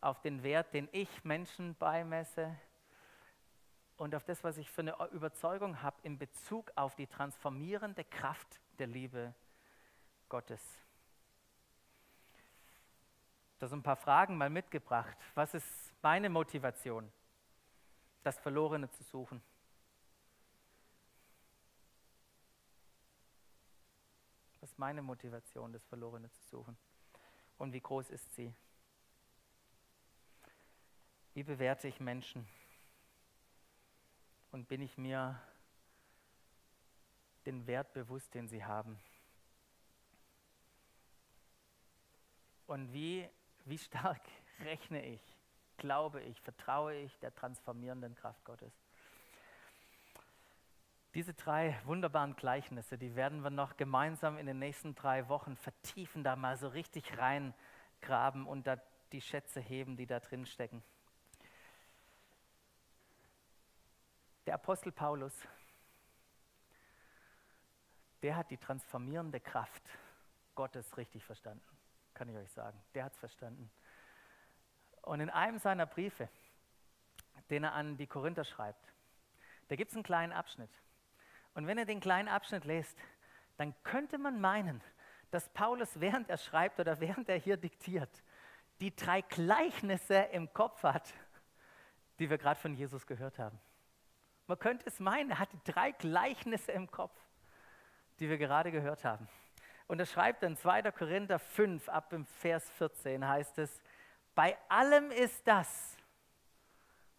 auf 0.00 0.20
den 0.20 0.42
Wert, 0.42 0.74
den 0.74 0.88
ich 0.92 1.24
Menschen 1.24 1.76
beimesse 1.76 2.54
und 3.96 4.14
auf 4.14 4.24
das, 4.24 4.42
was 4.42 4.58
ich 4.58 4.70
für 4.70 4.80
eine 4.80 4.96
Überzeugung 5.12 5.82
habe 5.82 5.96
in 6.02 6.18
Bezug 6.18 6.72
auf 6.74 6.96
die 6.96 7.06
transformierende 7.06 8.04
Kraft 8.04 8.60
der 8.78 8.86
Liebe 8.86 9.34
Gottes 10.28 10.79
da 13.60 13.68
so 13.68 13.76
ein 13.76 13.82
paar 13.82 13.96
Fragen 13.96 14.38
mal 14.38 14.48
mitgebracht. 14.48 15.16
Was 15.34 15.52
ist 15.52 15.92
meine 16.02 16.30
Motivation, 16.30 17.12
das 18.22 18.38
Verlorene 18.38 18.90
zu 18.90 19.04
suchen? 19.04 19.42
Was 24.60 24.70
ist 24.70 24.78
meine 24.78 25.02
Motivation, 25.02 25.74
das 25.74 25.84
Verlorene 25.84 26.30
zu 26.30 26.42
suchen? 26.48 26.76
Und 27.58 27.74
wie 27.74 27.80
groß 27.80 28.08
ist 28.08 28.34
sie? 28.34 28.52
Wie 31.34 31.42
bewerte 31.42 31.86
ich 31.86 32.00
Menschen? 32.00 32.48
Und 34.52 34.68
bin 34.68 34.80
ich 34.80 34.96
mir 34.96 35.38
den 37.44 37.66
Wert 37.66 37.92
bewusst, 37.92 38.32
den 38.32 38.48
sie 38.48 38.64
haben? 38.64 38.98
Und 42.66 42.92
wie 42.94 43.28
wie 43.64 43.78
stark 43.78 44.20
rechne 44.60 45.04
ich, 45.04 45.20
glaube 45.76 46.20
ich, 46.22 46.40
vertraue 46.40 46.94
ich 46.94 47.18
der 47.18 47.34
transformierenden 47.34 48.14
Kraft 48.14 48.44
Gottes? 48.44 48.72
Diese 51.14 51.34
drei 51.34 51.76
wunderbaren 51.86 52.36
Gleichnisse, 52.36 52.96
die 52.96 53.16
werden 53.16 53.42
wir 53.42 53.50
noch 53.50 53.76
gemeinsam 53.76 54.38
in 54.38 54.46
den 54.46 54.60
nächsten 54.60 54.94
drei 54.94 55.28
Wochen 55.28 55.56
vertiefen, 55.56 56.22
da 56.22 56.36
mal 56.36 56.56
so 56.56 56.68
richtig 56.68 57.18
reingraben 57.18 58.46
und 58.46 58.66
da 58.66 58.80
die 59.10 59.20
Schätze 59.20 59.60
heben, 59.60 59.96
die 59.96 60.06
da 60.06 60.20
drin 60.20 60.46
stecken. 60.46 60.84
Der 64.46 64.54
Apostel 64.54 64.92
Paulus, 64.92 65.34
der 68.22 68.36
hat 68.36 68.50
die 68.50 68.58
transformierende 68.58 69.40
Kraft 69.40 69.82
Gottes 70.54 70.96
richtig 70.96 71.24
verstanden 71.24 71.79
kann 72.20 72.28
ich 72.28 72.36
euch 72.36 72.52
sagen. 72.52 72.78
Der 72.94 73.04
hat 73.04 73.14
es 73.14 73.18
verstanden. 73.18 73.70
Und 75.00 75.20
in 75.20 75.30
einem 75.30 75.58
seiner 75.58 75.86
Briefe, 75.86 76.28
den 77.48 77.64
er 77.64 77.72
an 77.72 77.96
die 77.96 78.06
Korinther 78.06 78.44
schreibt, 78.44 78.92
da 79.68 79.76
gibt 79.76 79.90
es 79.90 79.96
einen 79.96 80.04
kleinen 80.04 80.34
Abschnitt. 80.34 80.68
Und 81.54 81.66
wenn 81.66 81.78
ihr 81.78 81.86
den 81.86 81.98
kleinen 81.98 82.28
Abschnitt 82.28 82.66
lest, 82.66 82.98
dann 83.56 83.74
könnte 83.84 84.18
man 84.18 84.38
meinen, 84.38 84.82
dass 85.30 85.48
Paulus, 85.48 85.98
während 85.98 86.28
er 86.28 86.36
schreibt 86.36 86.78
oder 86.78 87.00
während 87.00 87.30
er 87.30 87.38
hier 87.38 87.56
diktiert, 87.56 88.22
die 88.82 88.94
drei 88.94 89.22
Gleichnisse 89.22 90.16
im 90.32 90.52
Kopf 90.52 90.82
hat, 90.82 91.14
die 92.18 92.28
wir 92.28 92.36
gerade 92.36 92.60
von 92.60 92.74
Jesus 92.74 93.06
gehört 93.06 93.38
haben. 93.38 93.58
Man 94.46 94.58
könnte 94.58 94.86
es 94.88 95.00
meinen, 95.00 95.30
er 95.30 95.38
hat 95.38 95.54
die 95.54 95.72
drei 95.72 95.92
Gleichnisse 95.92 96.72
im 96.72 96.90
Kopf, 96.90 97.18
die 98.18 98.28
wir 98.28 98.36
gerade 98.36 98.70
gehört 98.70 99.06
haben. 99.06 99.26
Und 99.90 99.98
er 99.98 100.06
schreibt 100.06 100.44
in 100.44 100.56
2. 100.56 100.92
Korinther 100.92 101.40
5 101.40 101.88
ab 101.88 102.12
im 102.12 102.24
Vers 102.24 102.70
14 102.78 103.26
heißt 103.26 103.58
es, 103.58 103.82
bei 104.36 104.56
allem 104.68 105.10
ist 105.10 105.44
das, 105.48 105.96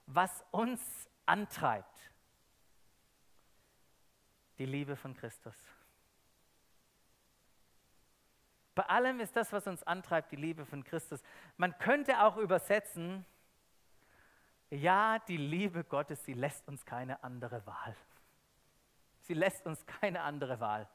was 0.06 0.42
uns 0.52 0.82
antreibt, 1.26 2.14
die 4.58 4.66
Liebe 4.66 4.96
von 4.96 5.14
Christus. 5.14 5.54
Bei 8.74 8.84
allem 8.84 9.20
ist 9.20 9.36
das, 9.36 9.52
was 9.52 9.68
uns 9.68 9.84
antreibt, 9.84 10.32
die 10.32 10.38
Liebe 10.38 10.66
von 10.66 10.82
Christus. 10.86 11.22
Man 11.58 11.78
könnte 11.78 12.24
auch 12.24 12.38
übersetzen, 12.38 13.26
ja, 14.70 15.20
die 15.20 15.36
Liebe 15.36 15.84
Gottes, 15.84 16.24
sie 16.24 16.36
lässt 16.36 16.70
uns 16.70 16.86
keine 16.86 17.22
andere 17.22 17.66
Wahl. 17.66 17.98
Sie 19.24 19.34
lässt 19.34 19.66
uns 19.66 19.86
keine 19.86 20.22
andere 20.22 20.62
Wahl. 20.62 20.88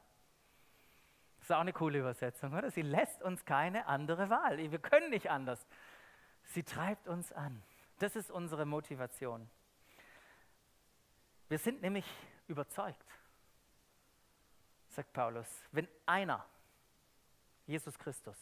Ist 1.47 1.53
auch 1.53 1.61
eine 1.61 1.71
coole 1.71 1.99
Übersetzung, 1.99 2.53
oder? 2.53 2.69
Sie 2.69 2.81
lässt 2.81 3.23
uns 3.23 3.45
keine 3.45 3.85
andere 3.85 4.29
Wahl. 4.29 4.57
Wir 4.57 4.79
können 4.79 5.09
nicht 5.09 5.29
anders. 5.29 5.65
Sie 6.43 6.61
treibt 6.61 7.07
uns 7.07 7.31
an. 7.31 7.63
Das 7.99 8.17
ist 8.17 8.29
unsere 8.29 8.65
Motivation. 8.65 9.49
Wir 11.47 11.57
sind 11.57 11.81
nämlich 11.81 12.05
überzeugt, 12.49 13.05
sagt 14.89 15.13
Paulus, 15.13 15.47
wenn 15.71 15.87
einer, 16.05 16.45
Jesus 17.65 17.97
Christus, 17.97 18.35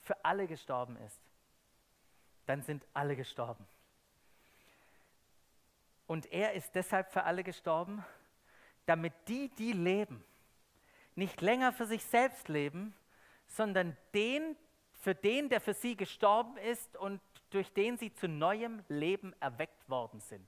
für 0.00 0.24
alle 0.24 0.46
gestorben 0.46 0.96
ist, 0.96 1.20
dann 2.46 2.62
sind 2.62 2.86
alle 2.94 3.14
gestorben. 3.14 3.68
Und 6.06 6.32
er 6.32 6.54
ist 6.54 6.74
deshalb 6.74 7.12
für 7.12 7.24
alle 7.24 7.44
gestorben, 7.44 8.02
damit 8.86 9.12
die, 9.28 9.50
die 9.50 9.72
leben, 9.72 10.24
nicht 11.14 11.40
länger 11.40 11.72
für 11.72 11.86
sich 11.86 12.04
selbst 12.04 12.48
leben, 12.48 12.94
sondern 13.46 13.96
den, 14.14 14.56
für 14.92 15.14
den, 15.14 15.48
der 15.48 15.60
für 15.60 15.74
sie 15.74 15.96
gestorben 15.96 16.56
ist 16.56 16.96
und 16.96 17.20
durch 17.50 17.72
den 17.72 17.98
sie 17.98 18.12
zu 18.12 18.28
neuem 18.28 18.82
Leben 18.88 19.34
erweckt 19.40 19.88
worden 19.88 20.20
sind. 20.20 20.46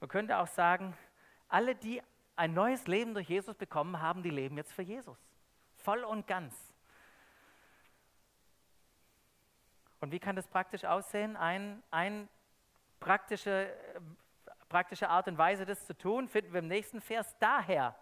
Man 0.00 0.08
könnte 0.08 0.36
auch 0.38 0.46
sagen, 0.46 0.96
alle, 1.48 1.74
die 1.74 2.02
ein 2.36 2.52
neues 2.52 2.86
Leben 2.86 3.14
durch 3.14 3.28
Jesus 3.28 3.54
bekommen 3.54 4.00
haben, 4.00 4.22
die 4.22 4.30
leben 4.30 4.56
jetzt 4.58 4.72
für 4.72 4.82
Jesus. 4.82 5.18
Voll 5.76 6.04
und 6.04 6.26
ganz. 6.26 6.54
Und 10.00 10.12
wie 10.12 10.18
kann 10.18 10.36
das 10.36 10.46
praktisch 10.46 10.84
aussehen? 10.84 11.36
Ein, 11.36 11.82
ein 11.90 12.28
praktische, 13.00 13.74
praktische 14.68 15.08
Art 15.08 15.28
und 15.28 15.38
Weise, 15.38 15.64
das 15.64 15.86
zu 15.86 15.96
tun, 15.96 16.28
finden 16.28 16.52
wir 16.52 16.58
im 16.58 16.68
nächsten 16.68 17.00
Vers. 17.00 17.34
Daher 17.38 17.96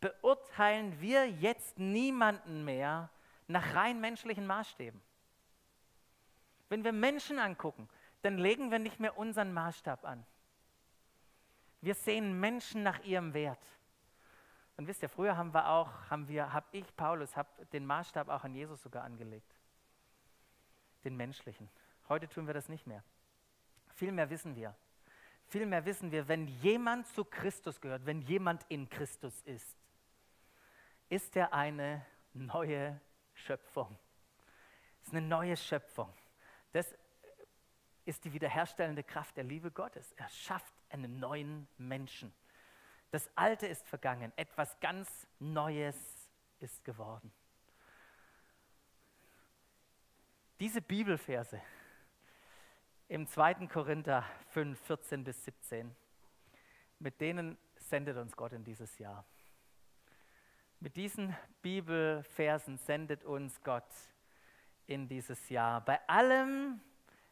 beurteilen 0.00 1.00
wir 1.00 1.28
jetzt 1.28 1.78
niemanden 1.78 2.64
mehr 2.64 3.10
nach 3.48 3.74
rein 3.74 4.00
menschlichen 4.00 4.46
Maßstäben. 4.46 5.00
Wenn 6.68 6.84
wir 6.84 6.92
Menschen 6.92 7.38
angucken, 7.38 7.88
dann 8.22 8.38
legen 8.38 8.70
wir 8.70 8.78
nicht 8.78 8.98
mehr 8.98 9.16
unseren 9.16 9.52
Maßstab 9.52 10.04
an. 10.04 10.26
Wir 11.80 11.94
sehen 11.94 12.40
Menschen 12.40 12.82
nach 12.82 13.04
ihrem 13.04 13.34
Wert. 13.34 13.64
Und 14.76 14.86
wisst 14.88 15.02
ihr, 15.02 15.08
früher 15.08 15.36
haben 15.36 15.54
wir 15.54 15.68
auch, 15.68 16.10
haben 16.10 16.28
wir, 16.28 16.52
habe 16.52 16.66
ich, 16.72 16.96
Paulus, 16.96 17.36
habe 17.36 17.48
den 17.72 17.86
Maßstab 17.86 18.28
auch 18.28 18.44
an 18.44 18.54
Jesus 18.54 18.82
sogar 18.82 19.04
angelegt. 19.04 19.54
Den 21.04 21.16
menschlichen. 21.16 21.68
Heute 22.08 22.28
tun 22.28 22.46
wir 22.46 22.54
das 22.54 22.68
nicht 22.68 22.86
mehr. 22.86 23.02
Vielmehr 23.94 24.28
wissen 24.28 24.54
wir, 24.56 24.74
vielmehr 25.46 25.84
wissen 25.86 26.10
wir, 26.10 26.28
wenn 26.28 26.48
jemand 26.48 27.06
zu 27.06 27.24
Christus 27.24 27.80
gehört, 27.80 28.04
wenn 28.04 28.20
jemand 28.20 28.64
in 28.68 28.88
Christus 28.90 29.40
ist, 29.42 29.76
ist 31.08 31.36
er 31.36 31.52
eine 31.52 32.04
neue 32.32 33.00
Schöpfung. 33.34 33.96
Es 35.00 35.08
ist 35.08 35.14
eine 35.14 35.26
neue 35.26 35.56
Schöpfung. 35.56 36.12
Das 36.72 36.94
ist 38.04 38.24
die 38.24 38.32
wiederherstellende 38.32 39.02
Kraft 39.02 39.36
der 39.36 39.44
Liebe 39.44 39.70
Gottes. 39.70 40.12
Er 40.12 40.28
schafft 40.28 40.74
einen 40.90 41.18
neuen 41.18 41.68
Menschen. 41.76 42.32
Das 43.10 43.30
Alte 43.36 43.66
ist 43.66 43.86
vergangen, 43.86 44.32
etwas 44.36 44.78
ganz 44.80 45.26
Neues 45.38 45.96
ist 46.60 46.84
geworden. 46.84 47.32
Diese 50.58 50.80
Bibelverse 50.80 51.60
im 53.08 53.26
2. 53.26 53.66
Korinther 53.66 54.24
5, 54.48 54.80
14 54.80 55.22
bis 55.22 55.44
17, 55.44 55.94
mit 56.98 57.20
denen 57.20 57.58
sendet 57.76 58.16
uns 58.16 58.36
Gott 58.36 58.52
in 58.52 58.64
dieses 58.64 58.98
Jahr. 58.98 59.24
Mit 60.78 60.96
diesen 60.96 61.34
Bibelversen 61.62 62.76
sendet 62.76 63.24
uns 63.24 63.62
Gott 63.62 63.88
in 64.86 65.08
dieses 65.08 65.48
Jahr. 65.48 65.80
Bei 65.80 66.06
allem 66.06 66.80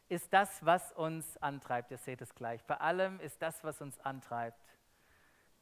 ist 0.09 0.33
das, 0.33 0.65
was 0.65 0.91
uns 0.93 1.37
antreibt, 1.37 1.91
ihr 1.91 1.97
seht 1.99 2.21
es 2.21 2.33
gleich, 2.33 2.63
bei 2.65 2.77
allem 2.77 3.19
ist 3.19 3.39
das, 3.41 3.63
was 3.63 3.81
uns 3.81 3.99
antreibt, 3.99 4.59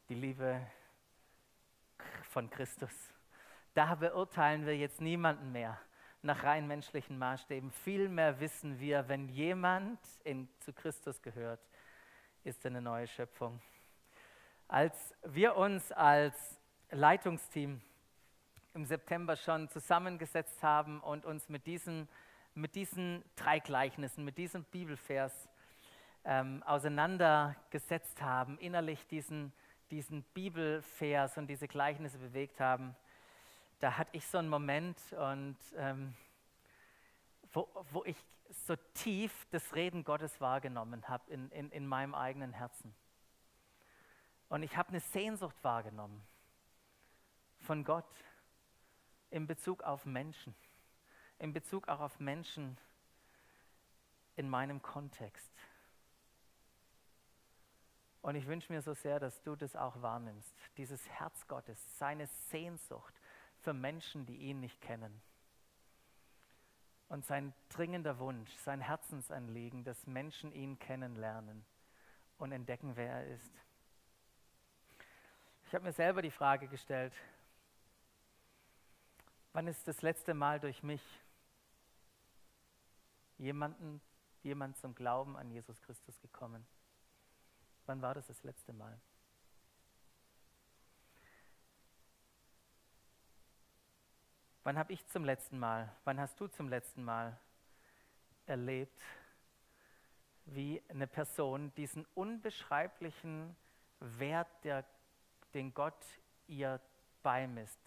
die 0.08 0.16
Liebe 0.16 0.66
von 2.30 2.50
Christus. 2.50 3.14
Da 3.74 3.96
beurteilen 3.96 4.66
wir 4.66 4.78
jetzt 4.78 5.02
niemanden 5.02 5.52
mehr 5.52 5.78
nach 6.22 6.44
rein 6.44 6.68
menschlichen 6.68 7.18
Maßstäben. 7.18 7.70
Vielmehr 7.70 8.40
wissen 8.40 8.80
wir, 8.80 9.10
wenn 9.10 9.28
jemand 9.28 10.00
in, 10.24 10.48
zu 10.62 10.72
Christus 10.72 11.22
gehört, 11.22 11.60
ist 12.46 12.64
er 12.64 12.72
eine 12.72 12.82
neue 12.82 13.08
Schöpfung. 13.08 13.62
Als 14.70 15.14
wir 15.24 15.58
uns 15.58 15.92
als 15.92 16.63
Leitungsteam 16.94 17.82
im 18.76 18.86
September 18.86 19.36
schon 19.36 19.68
zusammengesetzt 19.70 20.62
haben 20.62 21.00
und 21.02 21.26
uns 21.26 21.50
mit 21.50 21.66
diesen, 21.66 22.08
mit 22.54 22.76
diesen 22.76 23.24
drei 23.36 23.60
Gleichnissen, 23.60 24.24
mit 24.24 24.38
diesem 24.38 24.64
Bibelvers 24.66 25.50
ähm, 26.24 26.62
auseinandergesetzt 26.64 28.22
haben, 28.22 28.60
innerlich 28.60 29.08
diesen, 29.08 29.52
diesen 29.90 30.22
Bibelvers 30.36 31.38
und 31.38 31.48
diese 31.48 31.68
Gleichnisse 31.68 32.20
bewegt 32.20 32.60
haben, 32.60 32.96
da 33.80 33.98
hatte 33.98 34.16
ich 34.16 34.26
so 34.28 34.38
einen 34.38 34.50
Moment 34.50 34.98
und 35.14 35.58
ähm, 35.76 36.14
wo, 37.54 37.68
wo 37.92 38.04
ich 38.06 38.18
so 38.50 38.76
tief 38.94 39.48
das 39.50 39.74
Reden 39.74 40.04
Gottes 40.04 40.40
wahrgenommen 40.40 41.08
habe 41.10 41.32
in, 41.32 41.50
in, 41.50 41.72
in 41.72 41.88
meinem 41.88 42.14
eigenen 42.14 42.54
Herzen. 42.54 42.94
Und 44.48 44.62
ich 44.62 44.78
habe 44.78 44.90
eine 44.90 45.00
Sehnsucht 45.00 45.56
wahrgenommen 45.64 46.24
von 47.64 47.84
Gott 47.84 48.06
in 49.32 49.48
Bezug 49.48 49.84
auf 49.84 50.06
Menschen, 50.06 50.54
in 51.40 51.54
Bezug 51.54 51.88
auch 51.88 52.00
auf 52.00 52.20
Menschen 52.20 52.78
in 54.36 54.50
meinem 54.50 54.82
Kontext. 54.82 55.52
Und 58.22 58.36
ich 58.36 58.48
wünsche 58.48 58.72
mir 58.72 58.82
so 58.82 58.94
sehr, 58.94 59.20
dass 59.20 59.42
du 59.42 59.56
das 59.56 59.76
auch 59.76 60.02
wahrnimmst, 60.02 60.56
dieses 60.78 61.08
Herz 61.10 61.46
Gottes, 61.48 61.98
seine 61.98 62.28
Sehnsucht 62.28 63.14
für 63.60 63.74
Menschen, 63.74 64.26
die 64.26 64.38
ihn 64.38 64.60
nicht 64.60 64.80
kennen. 64.82 65.22
Und 67.10 67.26
sein 67.26 67.54
dringender 67.70 68.20
Wunsch, 68.20 68.52
sein 68.56 68.82
Herzensanliegen, 68.82 69.84
dass 69.84 70.08
Menschen 70.08 70.54
ihn 70.54 70.80
kennenlernen 70.80 71.66
und 72.38 72.52
entdecken, 72.52 72.96
wer 72.96 73.12
er 73.12 73.28
ist. 73.28 73.52
Ich 75.68 75.74
habe 75.74 75.84
mir 75.84 75.94
selber 75.94 76.22
die 76.22 76.32
Frage 76.32 76.68
gestellt, 76.68 77.14
Wann 79.54 79.68
ist 79.68 79.88
das 79.88 80.02
letzte 80.02 80.34
Mal 80.34 80.60
durch 80.60 80.82
mich 80.82 81.02
jemanden, 83.38 84.02
jemand 84.42 84.78
zum 84.78 84.96
Glauben 84.96 85.38
an 85.38 85.52
Jesus 85.52 85.80
Christus 85.84 86.20
gekommen? 86.22 86.66
Wann 87.86 88.02
war 88.02 88.16
das 88.16 88.26
das 88.26 88.44
letzte 88.44 88.74
Mal? 88.74 89.00
Wann 94.64 94.78
habe 94.78 94.92
ich 94.92 95.06
zum 95.08 95.24
letzten 95.24 95.60
Mal, 95.60 95.94
wann 96.04 96.20
hast 96.20 96.40
du 96.40 96.48
zum 96.48 96.70
letzten 96.70 97.04
Mal 97.04 97.38
erlebt, 98.48 99.04
wie 100.46 100.82
eine 100.88 101.06
Person 101.06 101.72
diesen 101.76 102.08
unbeschreiblichen 102.16 103.56
Wert, 104.00 104.50
der, 104.64 104.84
den 105.54 105.74
Gott 105.74 106.06
ihr 106.48 106.80
beimisst, 107.22 107.83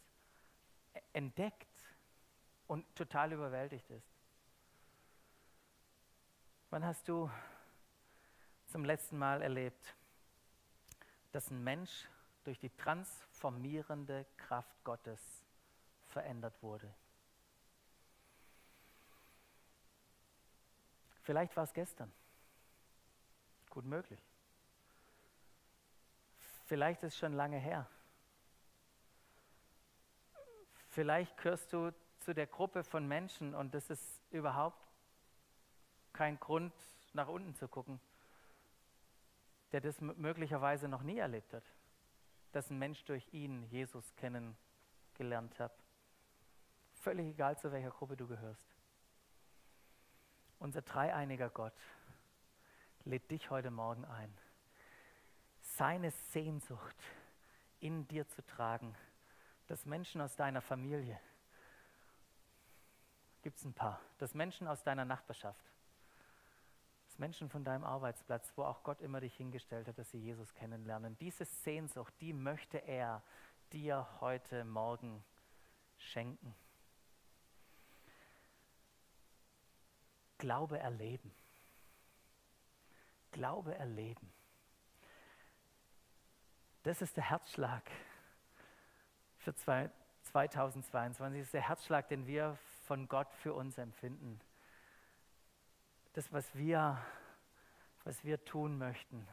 entdeckt 1.17 1.67
und 2.67 2.85
total 2.95 3.33
überwältigt 3.33 3.89
ist. 3.91 4.07
Wann 6.69 6.85
hast 6.85 7.09
du 7.09 7.31
zum 8.67 8.85
letzten 8.85 9.17
Mal 9.17 9.41
erlebt, 9.41 9.97
dass 11.33 11.51
ein 11.51 11.65
Mensch 11.65 12.07
durch 12.45 12.59
die 12.59 12.69
transformierende 12.69 14.27
Kraft 14.37 14.85
Gottes 14.85 15.43
verändert 16.05 16.63
wurde? 16.63 16.93
Vielleicht 21.23 21.57
war 21.57 21.65
es 21.65 21.73
gestern. 21.73 22.13
Gut 23.71 23.87
möglich. 23.87 24.21
Vielleicht 26.67 27.03
ist 27.03 27.15
es 27.15 27.19
schon 27.19 27.33
lange 27.33 27.57
her. 27.57 27.89
Vielleicht 30.97 31.37
gehörst 31.37 31.75
du 31.75 31.93
zu 32.21 32.33
der 32.33 32.47
Gruppe 32.47 32.83
von 32.83 33.07
Menschen 33.07 33.55
und 33.55 33.75
das 33.75 33.91
ist 33.91 34.23
überhaupt 34.31 34.89
kein 36.15 36.41
Grund, 36.41 36.73
nach 37.13 37.29
unten 37.29 37.55
zu 37.55 37.69
gucken, 37.69 38.01
der 39.73 39.83
das 39.83 40.01
möglicherweise 40.01 40.89
noch 40.89 41.03
nie 41.03 41.19
erlebt 41.19 41.53
hat, 41.53 41.65
dass 42.53 42.71
ein 42.71 42.79
Mensch 42.79 43.05
durch 43.05 43.29
ihn 43.35 43.65
Jesus 43.65 44.17
kennengelernt 44.17 45.61
hat. 45.61 45.77
Völlig 46.95 47.27
egal, 47.27 47.59
zu 47.59 47.71
welcher 47.73 47.91
Gruppe 47.91 48.17
du 48.17 48.27
gehörst. 48.27 48.75
Unser 50.59 50.81
dreieiniger 50.81 51.51
Gott 51.51 51.79
lädt 53.05 53.31
dich 53.31 53.51
heute 53.51 53.71
Morgen 53.71 54.07
ein, 54.07 54.33
seine 55.61 56.11
Sehnsucht 56.11 56.97
in 57.81 58.09
dir 58.09 58.27
zu 58.29 58.41
tragen 58.47 58.97
dass 59.67 59.85
Menschen 59.87 60.21
aus 60.21 60.37
deiner 60.37 60.61
Familie, 60.61 61.19
gibt 63.43 63.59
es 63.59 63.65
ein 63.65 63.75
paar, 63.75 64.01
dass 64.19 64.35
Menschen 64.35 64.67
aus 64.67 64.83
deiner 64.83 65.05
Nachbarschaft, 65.05 65.65
dass 67.05 67.19
Menschen 67.19 67.49
von 67.49 67.65
deinem 67.65 67.85
Arbeitsplatz, 67.85 68.53
wo 68.57 68.65
auch 68.65 68.83
Gott 68.83 69.01
immer 69.01 69.21
dich 69.21 69.35
hingestellt 69.37 69.89
hat, 69.89 69.99
dass 69.99 70.11
sie 70.11 70.19
Jesus 70.19 70.53
kennenlernen. 70.55 71.17
Diese 71.19 71.45
Sehnsucht, 71.45 72.15
die 72.21 72.33
möchte 72.33 72.79
er 72.79 73.23
dir 73.73 74.07
heute 74.21 74.65
Morgen 74.65 75.25
schenken. 75.99 76.55
Glaube 80.39 80.79
erleben. 80.79 81.33
Glaube 83.33 83.75
erleben. 83.75 84.33
Das 86.83 87.03
ist 87.03 87.17
der 87.17 87.31
Herzschlag 87.31 87.83
für 89.47 89.55
2022. 89.55 91.39
Das 91.39 91.47
ist 91.47 91.55
der 91.55 91.69
Herzschlag, 91.69 92.09
den 92.09 92.27
wir 92.27 92.59
von 92.83 93.07
Gott 93.07 93.33
für 93.33 93.55
uns 93.55 93.79
empfinden. 93.79 94.41
das, 96.15 96.33
was 96.33 96.53
wir, 96.57 96.99
was 98.03 98.25
wir 98.25 98.45
tun 98.45 98.77
möchten. 98.77 99.25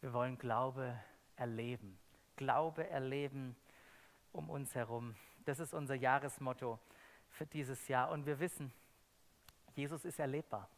Wir 0.00 0.12
wollen 0.12 0.38
Glaube 0.38 0.96
erleben. 1.34 1.98
Glaube 2.36 2.88
erleben 2.88 3.56
um 4.30 4.48
uns 4.48 4.76
herum. 4.76 5.16
Das 5.44 5.58
ist 5.58 5.74
unser 5.74 5.96
Jahresmotto 5.96 6.78
für 7.30 7.46
dieses 7.46 7.88
Jahr. 7.88 8.10
Und 8.10 8.26
wir 8.26 8.38
wissen, 8.38 8.72
Jesus 9.74 10.04
ist 10.04 10.20
erlebbar. 10.20 10.68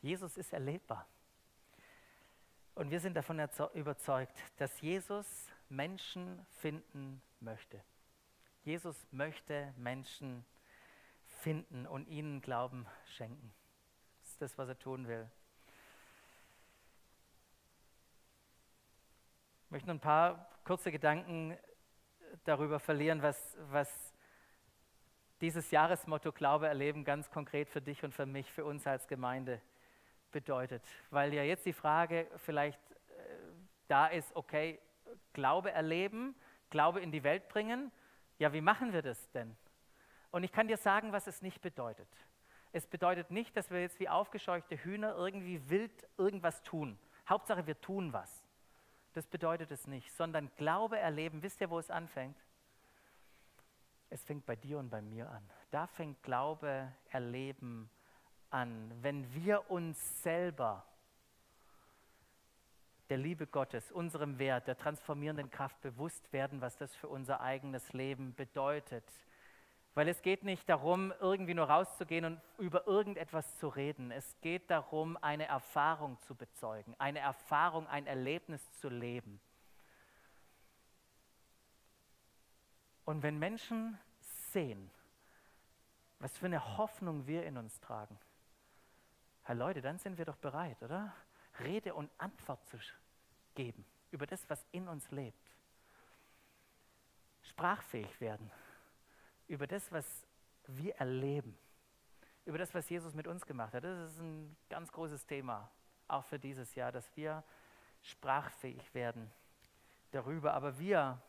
Jesus 0.00 0.38
ist 0.38 0.54
erlebbar. 0.54 1.06
Und 2.74 2.90
wir 2.90 3.00
sind 3.00 3.14
davon 3.14 3.46
überzeugt, 3.74 4.38
dass 4.56 4.80
Jesus 4.80 5.50
Menschen 5.68 6.44
finden 6.60 7.22
möchte. 7.40 7.82
Jesus 8.62 9.06
möchte 9.10 9.72
Menschen 9.76 10.44
finden 11.26 11.86
und 11.86 12.08
ihnen 12.08 12.40
Glauben 12.40 12.86
schenken. 13.06 13.52
Das 14.20 14.30
ist 14.30 14.42
das, 14.42 14.58
was 14.58 14.68
er 14.68 14.78
tun 14.78 15.06
will. 15.06 15.30
Ich 19.66 19.70
möchte 19.70 19.90
ein 19.90 20.00
paar 20.00 20.48
kurze 20.64 20.90
Gedanken 20.90 21.56
darüber 22.44 22.78
verlieren, 22.80 23.22
was, 23.22 23.56
was 23.70 24.12
dieses 25.40 25.70
Jahresmotto 25.70 26.32
Glaube 26.32 26.66
erleben 26.66 27.04
ganz 27.04 27.30
konkret 27.30 27.68
für 27.68 27.82
dich 27.82 28.02
und 28.02 28.14
für 28.14 28.26
mich, 28.26 28.50
für 28.50 28.64
uns 28.64 28.86
als 28.86 29.06
Gemeinde 29.06 29.60
bedeutet. 30.32 30.82
Weil 31.10 31.34
ja 31.34 31.42
jetzt 31.42 31.66
die 31.66 31.72
Frage 31.72 32.28
vielleicht 32.36 32.80
äh, 32.90 32.94
da 33.88 34.06
ist, 34.06 34.34
okay, 34.34 34.80
Glaube 35.36 35.70
erleben, 35.70 36.34
Glaube 36.70 37.00
in 37.00 37.12
die 37.12 37.22
Welt 37.22 37.50
bringen, 37.50 37.92
ja, 38.38 38.54
wie 38.54 38.62
machen 38.62 38.94
wir 38.94 39.02
das 39.02 39.30
denn? 39.32 39.54
Und 40.30 40.44
ich 40.44 40.50
kann 40.50 40.66
dir 40.66 40.78
sagen, 40.78 41.12
was 41.12 41.26
es 41.26 41.42
nicht 41.42 41.60
bedeutet. 41.60 42.08
Es 42.72 42.86
bedeutet 42.86 43.30
nicht, 43.30 43.54
dass 43.54 43.70
wir 43.70 43.82
jetzt 43.82 44.00
wie 44.00 44.08
aufgescheuchte 44.08 44.82
Hühner 44.82 45.14
irgendwie 45.14 45.68
wild 45.68 46.08
irgendwas 46.16 46.62
tun. 46.62 46.98
Hauptsache, 47.28 47.66
wir 47.66 47.78
tun 47.82 48.14
was. 48.14 48.46
Das 49.12 49.26
bedeutet 49.26 49.70
es 49.70 49.86
nicht, 49.86 50.10
sondern 50.14 50.50
Glaube 50.56 50.98
erleben, 50.98 51.42
wisst 51.42 51.60
ihr, 51.60 51.68
wo 51.68 51.78
es 51.78 51.90
anfängt? 51.90 52.36
Es 54.08 54.24
fängt 54.24 54.46
bei 54.46 54.56
dir 54.56 54.78
und 54.78 54.88
bei 54.88 55.02
mir 55.02 55.30
an. 55.30 55.46
Da 55.70 55.86
fängt 55.86 56.22
Glaube 56.22 56.90
erleben 57.10 57.90
an, 58.48 58.90
wenn 59.02 59.34
wir 59.34 59.70
uns 59.70 60.22
selber 60.22 60.86
der 63.08 63.18
Liebe 63.18 63.46
Gottes, 63.46 63.92
unserem 63.92 64.38
Wert, 64.38 64.66
der 64.66 64.76
transformierenden 64.76 65.50
Kraft 65.50 65.80
bewusst 65.80 66.32
werden, 66.32 66.60
was 66.60 66.76
das 66.76 66.94
für 66.94 67.08
unser 67.08 67.40
eigenes 67.40 67.92
Leben 67.92 68.34
bedeutet. 68.34 69.04
Weil 69.94 70.08
es 70.08 70.20
geht 70.20 70.44
nicht 70.44 70.68
darum, 70.68 71.12
irgendwie 71.20 71.54
nur 71.54 71.70
rauszugehen 71.70 72.24
und 72.24 72.40
über 72.58 72.86
irgendetwas 72.86 73.56
zu 73.58 73.68
reden. 73.68 74.10
Es 74.10 74.36
geht 74.42 74.70
darum, 74.70 75.16
eine 75.22 75.46
Erfahrung 75.46 76.18
zu 76.20 76.34
bezeugen, 76.34 76.94
eine 76.98 77.20
Erfahrung, 77.20 77.86
ein 77.86 78.06
Erlebnis 78.06 78.70
zu 78.72 78.88
leben. 78.88 79.40
Und 83.04 83.22
wenn 83.22 83.38
Menschen 83.38 83.98
sehen, 84.18 84.90
was 86.18 86.36
für 86.36 86.46
eine 86.46 86.76
Hoffnung 86.76 87.26
wir 87.26 87.44
in 87.44 87.56
uns 87.56 87.80
tragen, 87.80 88.18
Herr 89.44 89.54
Leute, 89.54 89.80
dann 89.80 89.98
sind 89.98 90.18
wir 90.18 90.24
doch 90.24 90.36
bereit, 90.36 90.82
oder? 90.82 91.14
Rede 91.60 91.94
und 91.94 92.10
Antwort 92.18 92.64
zu 92.66 92.78
geben 93.54 93.84
über 94.10 94.26
das, 94.26 94.48
was 94.48 94.64
in 94.72 94.88
uns 94.88 95.10
lebt. 95.10 95.54
Sprachfähig 97.42 98.20
werden 98.20 98.50
über 99.48 99.66
das, 99.66 99.90
was 99.92 100.26
wir 100.66 100.94
erleben, 100.96 101.56
über 102.44 102.58
das, 102.58 102.74
was 102.74 102.88
Jesus 102.88 103.14
mit 103.14 103.26
uns 103.26 103.46
gemacht 103.46 103.74
hat. 103.74 103.84
Das 103.84 104.10
ist 104.10 104.18
ein 104.18 104.56
ganz 104.68 104.90
großes 104.92 105.26
Thema, 105.26 105.70
auch 106.08 106.24
für 106.24 106.38
dieses 106.38 106.74
Jahr, 106.74 106.92
dass 106.92 107.16
wir 107.16 107.44
sprachfähig 108.02 108.94
werden 108.94 109.30
darüber. 110.10 110.54
Aber 110.54 110.78
wir, 110.78 111.20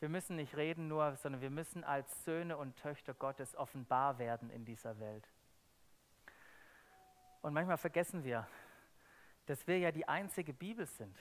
wir 0.00 0.08
müssen 0.08 0.36
nicht 0.36 0.56
reden 0.56 0.88
nur, 0.88 1.16
sondern 1.16 1.40
wir 1.40 1.50
müssen 1.50 1.84
als 1.84 2.24
Söhne 2.24 2.56
und 2.56 2.76
Töchter 2.76 3.14
Gottes 3.14 3.54
offenbar 3.56 4.18
werden 4.18 4.50
in 4.50 4.64
dieser 4.64 4.98
Welt. 4.98 5.28
Und 7.42 7.52
manchmal 7.54 7.78
vergessen 7.78 8.24
wir, 8.24 8.46
dass 9.46 9.66
wir 9.66 9.78
ja 9.78 9.92
die 9.92 10.06
einzige 10.06 10.52
Bibel 10.52 10.86
sind, 10.86 11.16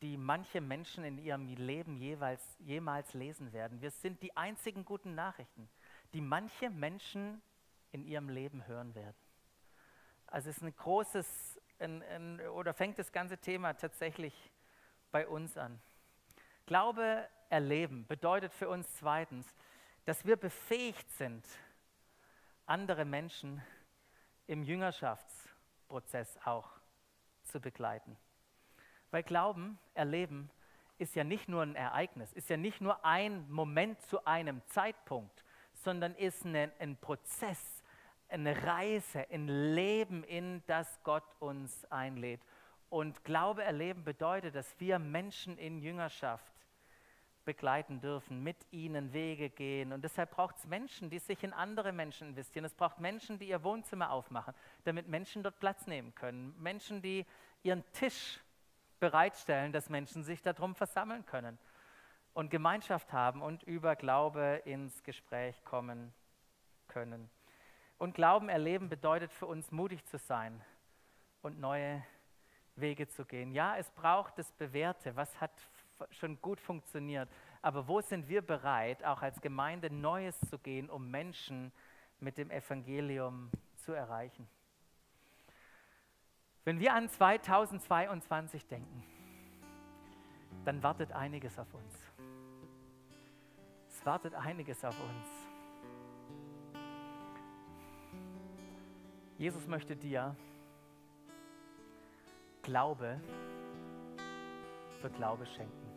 die 0.00 0.16
manche 0.16 0.60
Menschen 0.60 1.04
in 1.04 1.18
ihrem 1.18 1.46
Leben 1.48 1.96
jeweils, 1.96 2.56
jemals 2.60 3.14
lesen 3.14 3.52
werden. 3.52 3.80
Wir 3.80 3.90
sind 3.90 4.22
die 4.22 4.36
einzigen 4.36 4.84
guten 4.84 5.14
Nachrichten, 5.14 5.68
die 6.14 6.20
manche 6.20 6.70
Menschen 6.70 7.42
in 7.90 8.04
ihrem 8.04 8.28
Leben 8.28 8.66
hören 8.66 8.94
werden. 8.94 9.16
Also 10.26 10.50
es 10.50 10.58
ist 10.58 10.62
ein 10.62 10.76
großes, 10.76 11.60
ein, 11.80 12.02
ein, 12.02 12.40
oder 12.48 12.74
fängt 12.74 12.98
das 12.98 13.10
ganze 13.10 13.38
Thema 13.38 13.74
tatsächlich 13.74 14.52
bei 15.10 15.26
uns 15.26 15.56
an. 15.56 15.80
Glaube 16.66 17.26
erleben 17.48 18.06
bedeutet 18.06 18.52
für 18.52 18.68
uns 18.68 18.94
zweitens, 18.94 19.46
dass 20.04 20.24
wir 20.24 20.36
befähigt 20.36 21.10
sind, 21.12 21.46
andere 22.66 23.04
Menschen 23.04 23.62
im 24.46 24.62
Jüngerschaftsprozess 24.62 26.38
auch 26.44 26.77
zu 27.48 27.60
begleiten. 27.60 28.16
Weil 29.10 29.22
Glauben, 29.22 29.78
Erleben, 29.94 30.50
ist 30.98 31.14
ja 31.14 31.24
nicht 31.24 31.48
nur 31.48 31.62
ein 31.62 31.74
Ereignis, 31.74 32.32
ist 32.32 32.50
ja 32.50 32.56
nicht 32.56 32.80
nur 32.80 33.04
ein 33.04 33.48
Moment 33.50 34.00
zu 34.02 34.24
einem 34.26 34.62
Zeitpunkt, 34.66 35.44
sondern 35.72 36.14
ist 36.14 36.44
ein, 36.44 36.70
ein 36.78 36.96
Prozess, 36.96 37.82
eine 38.28 38.64
Reise, 38.64 39.26
ein 39.30 39.48
Leben, 39.48 40.24
in 40.24 40.62
das 40.66 41.00
Gott 41.02 41.24
uns 41.38 41.84
einlädt. 41.86 42.40
Und 42.90 43.24
Glaube 43.24 43.62
erleben 43.62 44.04
bedeutet, 44.04 44.54
dass 44.54 44.78
wir 44.80 44.98
Menschen 44.98 45.56
in 45.56 45.78
Jüngerschaft 45.78 46.52
begleiten 47.48 47.98
dürfen, 48.02 48.42
mit 48.42 48.58
ihnen 48.72 49.14
Wege 49.14 49.48
gehen. 49.48 49.94
Und 49.94 50.04
deshalb 50.04 50.32
braucht 50.32 50.58
es 50.58 50.66
Menschen, 50.66 51.08
die 51.08 51.18
sich 51.18 51.42
in 51.42 51.54
andere 51.54 51.92
Menschen 51.92 52.28
investieren. 52.28 52.66
Es 52.66 52.74
braucht 52.74 53.00
Menschen, 53.00 53.38
die 53.38 53.48
ihr 53.48 53.64
Wohnzimmer 53.64 54.10
aufmachen, 54.10 54.52
damit 54.84 55.08
Menschen 55.08 55.42
dort 55.42 55.58
Platz 55.58 55.86
nehmen 55.86 56.14
können. 56.14 56.54
Menschen, 56.58 57.00
die 57.00 57.24
ihren 57.62 57.90
Tisch 57.92 58.38
bereitstellen, 59.00 59.72
dass 59.72 59.88
Menschen 59.88 60.24
sich 60.24 60.42
darum 60.42 60.74
versammeln 60.74 61.24
können 61.24 61.58
und 62.34 62.50
Gemeinschaft 62.50 63.14
haben 63.14 63.40
und 63.40 63.62
über 63.62 63.96
Glaube 63.96 64.60
ins 64.66 65.02
Gespräch 65.02 65.64
kommen 65.64 66.12
können. 66.86 67.30
Und 67.96 68.14
Glauben 68.14 68.50
erleben 68.50 68.90
bedeutet 68.90 69.32
für 69.32 69.46
uns 69.46 69.70
mutig 69.70 70.04
zu 70.04 70.18
sein 70.18 70.62
und 71.40 71.58
neue 71.58 72.04
Wege 72.76 73.08
zu 73.08 73.24
gehen. 73.24 73.52
Ja, 73.52 73.78
es 73.78 73.90
braucht 73.92 74.38
das 74.38 74.52
Bewährte, 74.52 75.16
was 75.16 75.40
hat 75.40 75.58
schon 76.10 76.40
gut 76.40 76.60
funktioniert. 76.60 77.28
Aber 77.62 77.88
wo 77.88 78.00
sind 78.00 78.28
wir 78.28 78.42
bereit, 78.42 79.04
auch 79.04 79.22
als 79.22 79.40
Gemeinde 79.40 79.90
Neues 79.90 80.38
zu 80.40 80.58
gehen, 80.58 80.90
um 80.90 81.10
Menschen 81.10 81.72
mit 82.20 82.38
dem 82.38 82.50
Evangelium 82.50 83.50
zu 83.76 83.92
erreichen? 83.92 84.48
Wenn 86.64 86.80
wir 86.80 86.92
an 86.92 87.08
2022 87.08 88.66
denken, 88.66 89.02
dann 90.64 90.82
wartet 90.82 91.12
einiges 91.12 91.58
auf 91.58 91.72
uns. 91.72 91.94
Es 93.88 94.04
wartet 94.04 94.34
einiges 94.34 94.84
auf 94.84 94.94
uns. 95.00 95.48
Jesus 99.38 99.66
möchte 99.66 99.96
dir 99.96 100.36
Glaube 102.62 103.20
für 105.00 105.08
Glaube 105.10 105.46
schenken. 105.46 105.87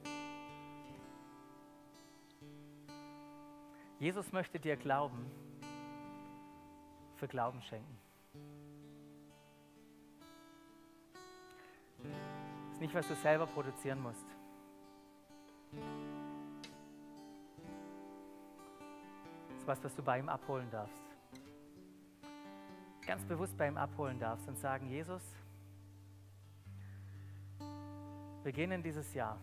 Jesus 4.02 4.32
möchte 4.32 4.60
dir 4.60 4.78
Glauben 4.78 5.30
für 7.18 7.28
Glauben 7.28 7.62
schenken. 7.62 8.00
Das 12.02 12.74
ist 12.74 12.82
nicht, 12.82 12.96
was 12.96 13.08
du 13.08 13.14
selber 13.14 13.46
produzieren 13.46 14.02
musst. 14.02 14.26
Das 19.50 19.58
ist 19.60 19.68
was, 19.68 19.84
was 19.84 19.96
du 19.96 20.02
bei 20.02 20.18
ihm 20.18 20.30
abholen 20.30 20.72
darfst. 20.72 21.04
Ganz 23.06 23.24
bewusst 23.26 23.56
bei 23.56 23.68
ihm 23.68 23.78
abholen 23.78 24.20
darfst 24.20 24.48
und 24.48 24.58
sagen, 24.58 24.90
Jesus, 24.90 25.22
wir 28.42 28.52
gehen 28.52 28.72
in 28.72 28.82
dieses 28.82 29.14
Jahr. 29.14 29.38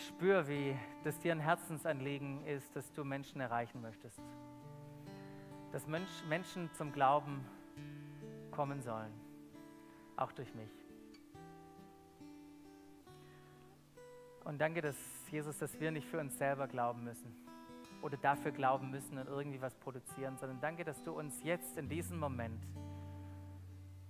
Ich 0.00 0.06
spüre, 0.06 0.48
wie 0.48 0.74
das 1.04 1.18
dir 1.18 1.30
ein 1.30 1.40
Herzensanliegen 1.40 2.42
ist, 2.46 2.74
dass 2.74 2.90
du 2.94 3.04
Menschen 3.04 3.38
erreichen 3.38 3.82
möchtest. 3.82 4.18
Dass 5.72 5.86
Mensch, 5.86 6.08
Menschen 6.26 6.72
zum 6.72 6.90
Glauben 6.90 7.44
kommen 8.50 8.80
sollen, 8.80 9.12
auch 10.16 10.32
durch 10.32 10.54
mich. 10.54 10.70
Und 14.44 14.58
danke, 14.58 14.80
dass 14.80 14.96
Jesus, 15.30 15.58
dass 15.58 15.78
wir 15.78 15.90
nicht 15.90 16.08
für 16.08 16.18
uns 16.18 16.38
selber 16.38 16.66
glauben 16.66 17.04
müssen, 17.04 17.36
oder 18.00 18.16
dafür 18.16 18.52
glauben 18.52 18.90
müssen 18.90 19.18
und 19.18 19.26
irgendwie 19.26 19.60
was 19.60 19.74
produzieren, 19.74 20.38
sondern 20.38 20.62
danke, 20.62 20.82
dass 20.82 21.02
du 21.02 21.12
uns 21.12 21.42
jetzt 21.42 21.76
in 21.76 21.90
diesem 21.90 22.18
Moment 22.18 22.66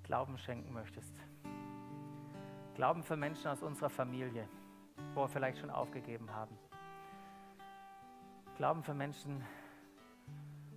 Glauben 0.05 0.39
schenken 0.39 0.73
möchtest. 0.73 1.17
Glauben 2.77 3.03
für 3.03 3.17
Menschen 3.17 3.49
aus 3.49 3.61
unserer 3.65 3.91
Familie, 3.91 4.49
wo 5.15 5.23
wir 5.23 5.29
vielleicht 5.29 5.59
schon 5.59 5.71
aufgegeben 5.71 6.33
haben. 6.33 6.57
Glauben 8.57 8.83
für 8.83 8.95
Menschen 8.95 9.45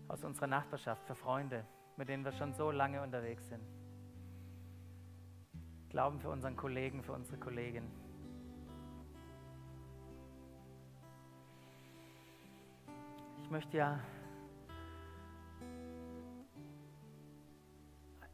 aus 0.08 0.24
unserer 0.24 0.48
Nachbarschaft, 0.48 1.06
für 1.06 1.16
Freunde, 1.16 1.66
mit 1.98 2.10
denen 2.10 2.24
wir 2.24 2.32
schon 2.32 2.54
so 2.54 2.72
lange 2.72 3.02
unterwegs 3.02 3.48
sind. 3.50 3.64
Glauben 5.90 6.20
für 6.20 6.30
unseren 6.30 6.56
Kollegen, 6.56 7.04
für 7.04 7.14
unsere 7.14 7.38
Kollegin. 7.38 7.92
Ich 13.44 13.50
möchte 13.50 13.78
ja 13.78 14.00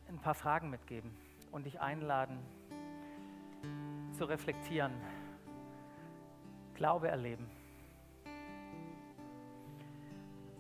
ein 0.07 0.19
paar 0.19 0.35
Fragen 0.35 0.69
mitgeben 0.69 1.11
und 1.51 1.65
dich 1.65 1.79
einladen, 1.79 2.39
zu 4.13 4.25
reflektieren, 4.25 4.93
Glaube 6.79 7.09
erleben. 7.09 7.45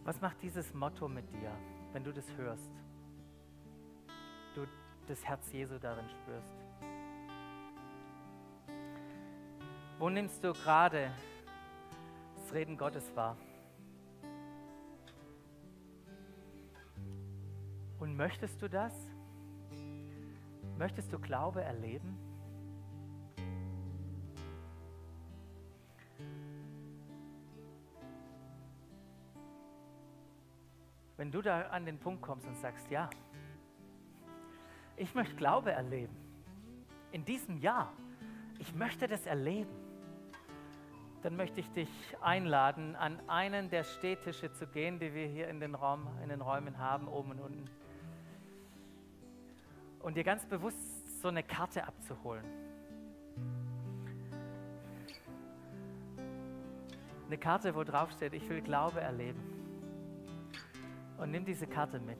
Was 0.03 0.19
macht 0.19 0.41
dieses 0.41 0.73
Motto 0.73 1.07
mit 1.07 1.31
dir, 1.31 1.49
wenn 1.93 2.03
du 2.03 2.11
das 2.11 2.29
hörst? 2.35 2.73
Du 4.53 4.67
das 5.07 5.23
Herz 5.23 5.49
Jesu 5.53 5.79
darin 5.79 6.03
spürst. 6.09 6.57
Wo 9.97 10.09
nimmst 10.09 10.43
du 10.43 10.51
gerade 10.51 11.09
das 12.35 12.53
Reden 12.53 12.77
Gottes 12.77 13.15
wahr? 13.15 13.37
Und 17.97 18.17
möchtest 18.17 18.61
du 18.61 18.67
das? 18.67 18.93
Möchtest 20.77 21.13
du 21.13 21.17
Glaube 21.17 21.61
erleben? 21.61 22.28
Wenn 31.19 31.33
du 31.33 31.41
da 31.41 31.63
an 31.63 31.85
den 31.85 31.99
Punkt 31.99 32.21
kommst 32.21 32.47
und 32.47 32.55
sagst, 32.55 32.89
ja, 32.89 33.09
ich 34.95 35.13
möchte 35.13 35.35
Glaube 35.35 35.69
erleben, 35.69 36.15
in 37.11 37.25
diesem 37.25 37.57
Jahr, 37.57 37.91
ich 38.57 38.73
möchte 38.73 39.05
das 39.05 39.25
erleben, 39.25 39.69
dann 41.21 41.35
möchte 41.35 41.59
ich 41.59 41.69
dich 41.73 41.89
einladen, 42.21 42.95
an 42.95 43.19
einen 43.27 43.69
der 43.69 43.83
Städtische 43.83 44.53
zu 44.53 44.65
gehen, 44.65 44.97
die 44.97 45.13
wir 45.13 45.27
hier 45.27 45.49
in 45.49 45.59
den, 45.59 45.75
Raum, 45.75 46.07
in 46.23 46.29
den 46.29 46.39
Räumen 46.39 46.77
haben, 46.77 47.09
oben 47.09 47.31
und 47.31 47.41
unten. 47.41 47.69
Und 49.99 50.15
dir 50.15 50.23
ganz 50.23 50.45
bewusst 50.45 51.21
so 51.21 51.27
eine 51.27 51.43
Karte 51.43 51.85
abzuholen. 51.85 52.45
Eine 57.27 57.37
Karte, 57.37 57.75
wo 57.75 57.83
drauf 57.83 58.09
steht, 58.11 58.33
ich 58.33 58.47
will 58.47 58.61
Glaube 58.61 59.01
erleben. 59.01 59.58
Und 61.19 61.31
nimm 61.31 61.45
diese 61.45 61.67
Karte 61.67 61.99
mit. 61.99 62.17